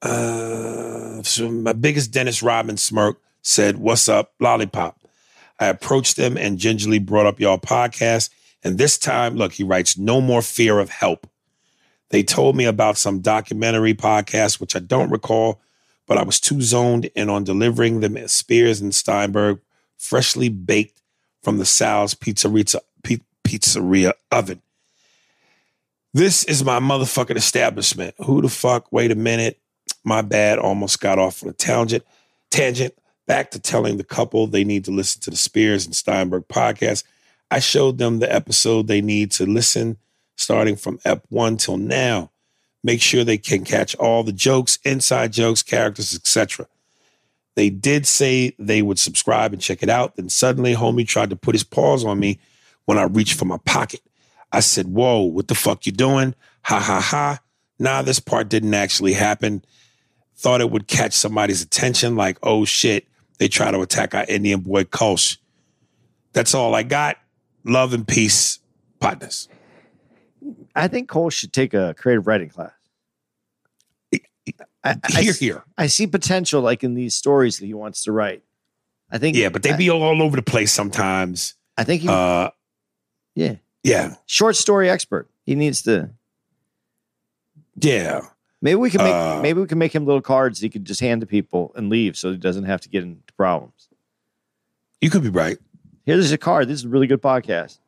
[0.00, 5.00] uh, so my biggest Dennis Rodman smirk said, What's up, Lollipop?
[5.60, 8.30] I approached them and gingerly brought up y'all podcast.
[8.64, 11.28] And this time, look, he writes, No more fear of help.
[12.10, 15.60] They told me about some documentary podcast, which I don't recall,
[16.06, 19.60] but I was too zoned in on delivering them Spears and Steinberg,
[19.98, 21.02] freshly baked
[21.42, 24.62] from the Sal's Pizzeria, Pi- Pizzeria oven.
[26.14, 28.14] This is my motherfucking establishment.
[28.24, 28.90] Who the fuck?
[28.90, 29.60] Wait a minute.
[30.04, 30.58] My bad.
[30.58, 32.04] Almost got off on a tangent.
[32.50, 32.94] Tangent.
[33.26, 37.04] Back to telling the couple they need to listen to the Spears and Steinberg podcast.
[37.50, 39.96] I showed them the episode they need to listen
[40.36, 42.30] starting from Ep 1 till now.
[42.84, 46.66] Make sure they can catch all the jokes, inside jokes, characters, etc.
[47.56, 50.16] They did say they would subscribe and check it out.
[50.16, 52.38] Then suddenly, homie tried to put his paws on me
[52.84, 54.00] when I reached for my pocket.
[54.52, 56.34] I said, Whoa, what the fuck you doing?
[56.62, 57.40] Ha ha ha.
[57.78, 59.64] Nah, this part didn't actually happen.
[60.36, 63.06] Thought it would catch somebody's attention, like, oh shit,
[63.38, 65.38] they try to attack our Indian boy Kolsch.
[66.32, 67.16] That's all I got.
[67.68, 68.60] Love and peace,
[68.98, 69.48] partners.
[70.74, 72.72] I think Cole should take a creative writing class.
[74.84, 75.64] I, I, Here, here.
[75.76, 78.42] I see potential like in these stories that he wants to write.
[79.10, 81.54] I think Yeah, but they be all over the place sometimes.
[81.76, 82.50] I think he Uh,
[83.34, 83.56] yeah.
[83.82, 85.28] yeah, Short story expert.
[85.44, 86.10] He needs to
[87.80, 88.20] yeah.
[88.62, 90.84] maybe we can make Uh, maybe we can make him little cards that he could
[90.84, 93.88] just hand to people and leave so he doesn't have to get into problems.
[95.00, 95.58] You could be right.
[96.08, 96.68] Here's a card.
[96.68, 97.80] This is a really good podcast.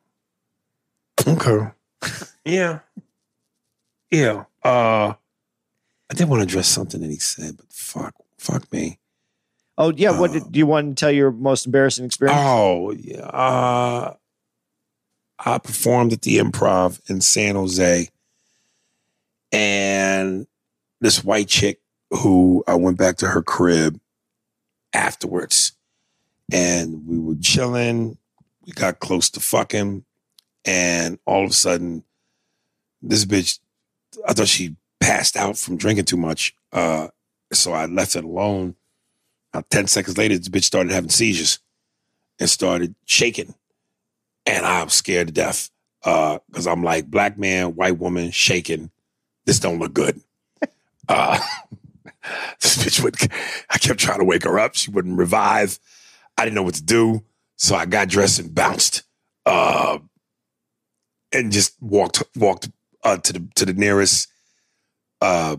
[1.27, 1.71] Okay.
[2.45, 2.81] yeah.
[4.11, 4.43] Yeah.
[4.63, 5.13] Uh
[6.07, 8.99] I did want to address something that he said, but fuck, fuck me.
[9.75, 12.37] Oh yeah, what Uh, did, do you want to tell your most embarrassing experience?
[12.39, 13.21] Oh yeah.
[13.25, 14.13] Uh
[15.43, 18.07] I performed at the improv in San Jose.
[19.51, 20.45] And
[20.99, 23.99] this white chick who I went back to her crib
[24.93, 25.71] afterwards.
[26.51, 28.17] And we were chilling.
[28.65, 30.05] We got close to fucking.
[30.65, 32.03] And all of a sudden,
[33.01, 33.59] this bitch,
[34.27, 36.53] I thought she passed out from drinking too much.
[36.71, 37.07] Uh,
[37.51, 38.75] so I left it alone.
[39.53, 41.59] About 10 seconds later, this bitch started having seizures
[42.39, 43.53] and started shaking.
[44.45, 45.69] And I'm scared to death.
[46.03, 48.91] Uh, cause I'm like, black man, white woman, shaking.
[49.45, 50.21] This don't look good.
[51.07, 51.39] Uh,
[52.61, 53.15] this bitch would,
[53.69, 54.75] I kept trying to wake her up.
[54.75, 55.77] She wouldn't revive.
[56.41, 57.23] I didn't know what to do.
[57.57, 59.03] So I got dressed and bounced.
[59.45, 59.99] Uh,
[61.31, 62.71] and just walked, walked,
[63.03, 64.27] uh, to the, to the nearest,
[65.21, 65.57] uh,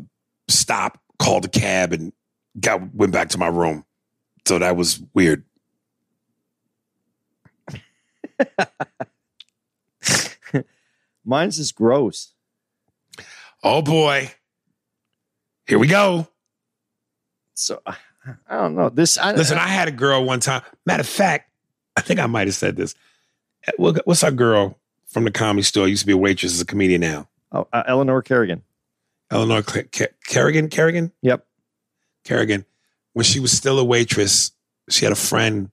[0.49, 2.13] stop, called a cab and
[2.59, 3.85] got, went back to my room.
[4.45, 5.45] So that was weird.
[11.25, 12.35] Mine's just gross.
[13.63, 14.33] Oh boy.
[15.65, 16.27] Here we go.
[17.55, 17.81] So
[18.49, 18.89] I don't know.
[18.89, 20.63] This I, Listen, I had a girl one time.
[20.87, 21.51] Matter of fact,
[21.97, 22.95] I think I might have said this.
[23.67, 25.89] Uh, What's our girl from the comedy store?
[25.89, 27.29] Used to be a waitress, is a comedian now.
[27.53, 28.63] oh, uh, Eleanor Kerrigan.
[29.31, 31.47] Eleanor Kerrigan, Kerrigan, Yep.
[32.25, 32.65] Kerrigan.
[33.15, 34.53] When she was still a waitress,
[34.89, 35.71] she had a friend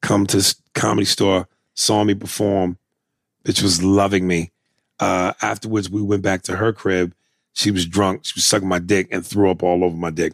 [0.00, 2.76] come to comedy store, saw me perform.
[3.44, 4.50] Bitch was loving me.
[5.00, 7.14] Uh, afterwards, we went back to her crib.
[7.54, 8.24] She was drunk.
[8.24, 10.32] She was sucking my dick and threw up all over my dick.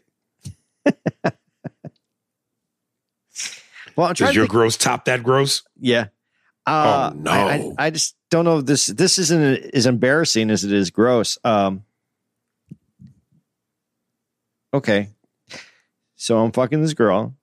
[3.97, 5.63] Well, I'm Does your think- gross top that gross?
[5.81, 6.07] Yeah.
[6.67, 7.31] Uh, Oh, no.
[7.31, 11.39] I, I, I just don't know this this isn't as embarrassing as it is gross.
[11.45, 11.85] Um.
[14.73, 15.09] Okay.
[16.17, 17.35] So I'm fucking this girl.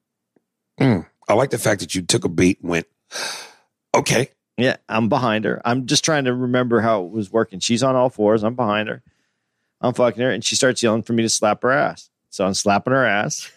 [0.80, 2.88] I like the fact that you took a beat and went,
[3.96, 4.30] okay.
[4.58, 5.62] Yeah, I'm behind her.
[5.66, 7.60] I'm just trying to remember how it was working.
[7.60, 8.44] She's on all fours.
[8.44, 9.02] I'm behind her.
[9.82, 12.10] I'm fucking her, and she starts yelling for me to slap her ass.
[12.36, 13.50] So I'm slapping her ass,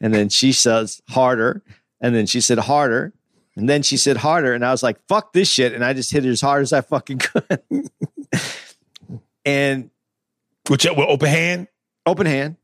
[0.00, 1.62] and then she says harder,
[2.00, 3.12] and then she said harder,
[3.56, 6.10] and then she said harder, and I was like, "Fuck this shit!" And I just
[6.10, 7.60] hit her as hard as I fucking could.
[9.44, 9.90] and
[10.80, 11.68] your with open hand?
[12.06, 12.56] open hand,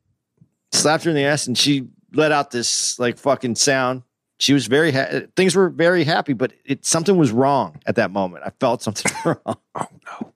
[0.73, 4.05] slapped her in the ass, and she let out this like fucking sound.
[4.39, 8.11] She was very ha- things were very happy, but it something was wrong at that
[8.11, 8.45] moment.
[8.47, 9.57] I felt something wrong.
[9.75, 10.33] Oh no.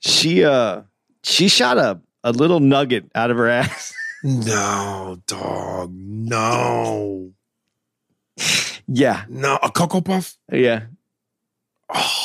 [0.00, 0.82] She uh
[1.22, 3.92] she shot a a little nugget out of her ass.
[4.24, 5.90] No, dog.
[5.92, 7.32] No.
[8.86, 9.58] yeah, No.
[9.60, 10.36] A Cocoa Puff?
[10.52, 10.82] yeah.
[11.92, 12.18] Oh.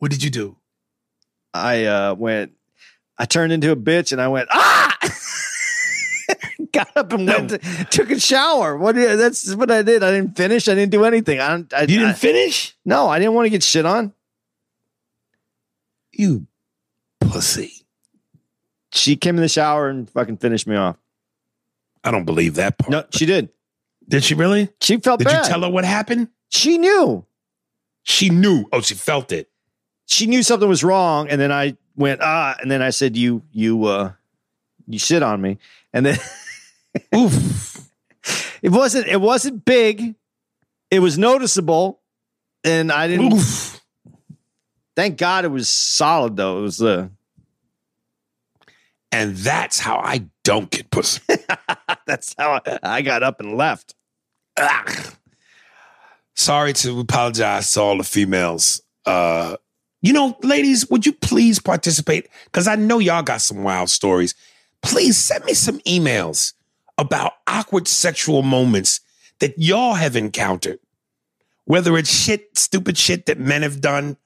[0.00, 0.56] What did you do?
[1.54, 2.52] I uh went.
[3.16, 4.98] I turned into a bitch, and I went ah.
[6.72, 7.50] Got up and went.
[7.50, 7.58] To,
[7.90, 8.76] took a shower.
[8.76, 8.96] What?
[8.96, 10.02] That's what I did.
[10.02, 10.68] I didn't finish.
[10.68, 11.40] I didn't do anything.
[11.40, 11.64] I.
[11.74, 12.76] I, You didn't I- finish?
[12.84, 14.12] no, I didn't want to get shit on.
[16.12, 16.46] You
[17.30, 17.72] pussy.
[18.92, 20.96] She came in the shower and fucking finished me off.
[22.04, 22.90] I don't believe that part.
[22.90, 23.48] No, she did.
[24.08, 24.68] Did she really?
[24.80, 25.44] She felt Did bad.
[25.44, 26.28] you tell her what happened?
[26.50, 27.24] She knew.
[28.02, 28.66] She knew.
[28.72, 29.50] Oh, she felt it.
[30.06, 33.42] She knew something was wrong, and then I went ah, and then I said, "You,
[33.52, 34.12] you, uh,
[34.86, 35.58] you shit on me,"
[35.94, 36.18] and then
[37.14, 37.88] Oof.
[38.62, 39.06] it wasn't.
[39.08, 40.14] It wasn't big.
[40.90, 42.02] It was noticeable,
[42.62, 43.32] and I didn't.
[43.32, 43.73] Oof.
[44.96, 46.58] Thank God it was solid though.
[46.58, 47.08] It was uh,
[49.10, 51.22] And that's how I don't get pussy.
[52.06, 53.94] that's how I, I got up and left.
[54.56, 55.14] Ugh.
[56.36, 58.82] Sorry to apologize to all the females.
[59.06, 59.56] Uh,
[60.02, 62.28] you know, ladies, would you please participate?
[62.44, 64.34] Because I know y'all got some wild stories.
[64.82, 66.52] please send me some emails
[66.98, 69.00] about awkward sexual moments
[69.38, 70.78] that y'all have encountered.
[71.64, 74.18] Whether it's shit, stupid shit that men have done,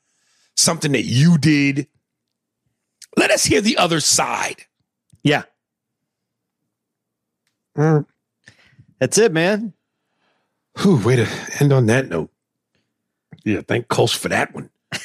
[0.58, 1.86] something that you did.
[3.16, 4.64] Let us hear the other side.
[5.22, 5.44] Yeah.
[8.98, 9.72] That's it, man.
[10.78, 11.28] Whew, way to
[11.60, 12.30] end on that note.
[13.44, 14.70] Yeah, thank Coach for that one.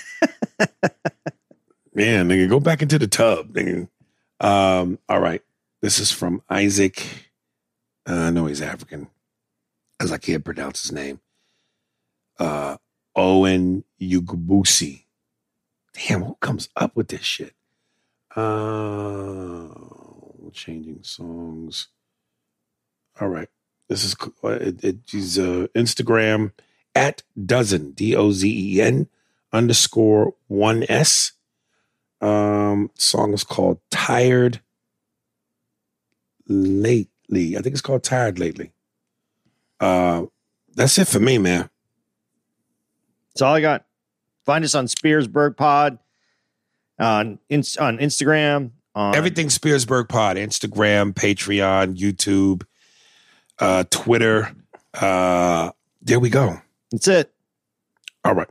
[1.94, 3.88] Man, nigga, go back into the tub, nigga.
[4.40, 5.42] Um, all right.
[5.82, 7.06] This is from Isaac.
[8.08, 9.08] Uh, I know he's African,
[9.98, 11.20] because I can't pronounce his name.
[12.40, 12.78] Uh,
[13.16, 15.03] Owen Yugubusi.
[15.94, 17.54] Damn, who comes up with this shit?
[18.36, 19.70] Uh,
[20.52, 21.88] changing songs.
[23.20, 23.50] All right.
[23.88, 26.52] This is uh, it, it, uh, Instagram
[26.96, 29.08] at dozen D O Z E N
[29.52, 31.34] underscore one S.
[32.22, 34.62] Um, song is called Tired
[36.48, 37.58] Lately.
[37.58, 38.72] I think it's called Tired Lately.
[39.80, 40.26] Uh,
[40.74, 41.70] that's it for me, man.
[43.34, 43.86] That's all I got.
[44.46, 46.00] Find us on Spearsburg Pod
[47.00, 48.72] on in, on Instagram.
[48.96, 52.64] On Everything Spearsburg Pod, Instagram, Patreon, YouTube,
[53.60, 54.52] uh, Twitter.
[54.94, 55.72] Uh,
[56.02, 56.62] there we go.
[56.92, 57.34] That's it.
[58.24, 58.50] All right.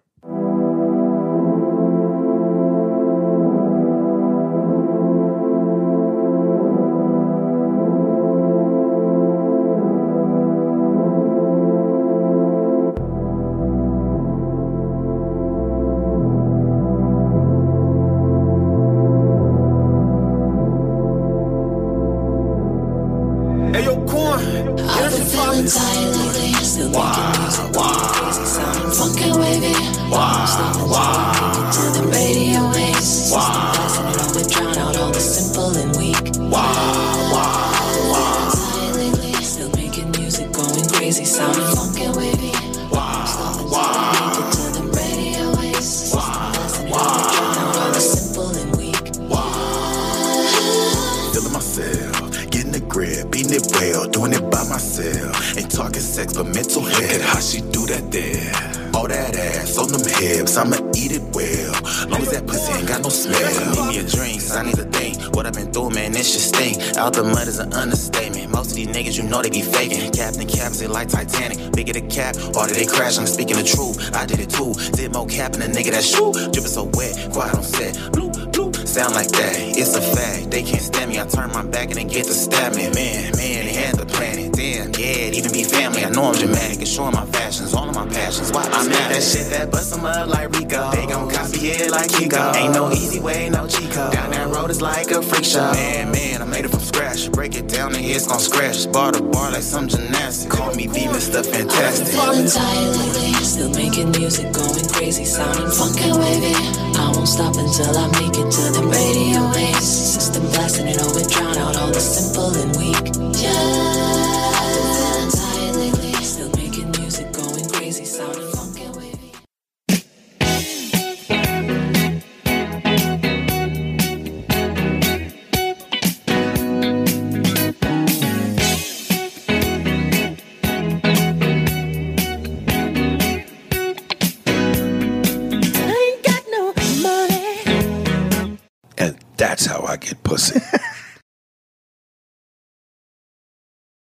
[76.12, 76.32] Shoot.
[76.52, 77.92] Dripping so wet, quiet on set.
[78.12, 79.54] Blue, blue, sound like that.
[79.80, 80.50] It's a fact.
[80.50, 81.18] They can't stand me.
[81.18, 82.90] I turn my back and they get to stab me.
[82.90, 84.52] Man, man, they had the planet.
[84.52, 86.04] Damn, yeah, it even be family.
[86.04, 88.52] I know I'm dramatic and showing my fashions, all of my passions.
[88.52, 90.90] Why I'm make that shit that bust 'em up like Rico.
[90.92, 92.54] They gon' copy it like Kiko.
[92.54, 94.10] Ain't no easy way, no Chico.
[94.10, 95.72] Down that road is like a freak show.
[95.72, 97.30] Man, man, I made it from scratch.
[97.32, 98.90] Break it down and it's gon' scratch.
[98.92, 100.54] Bar to bar like some gymnastics.
[100.54, 101.44] Call me V, Mr.
[101.44, 102.12] Fantastic.
[102.12, 103.31] Lately,
[103.62, 106.54] still making music, going crazy, sounding funky and wavy.
[106.98, 109.86] I won't stop until I make it to the radio waves.
[110.14, 113.04] System blasting it oh, over, drown out all the simple and weak.
[113.40, 114.21] Yeah,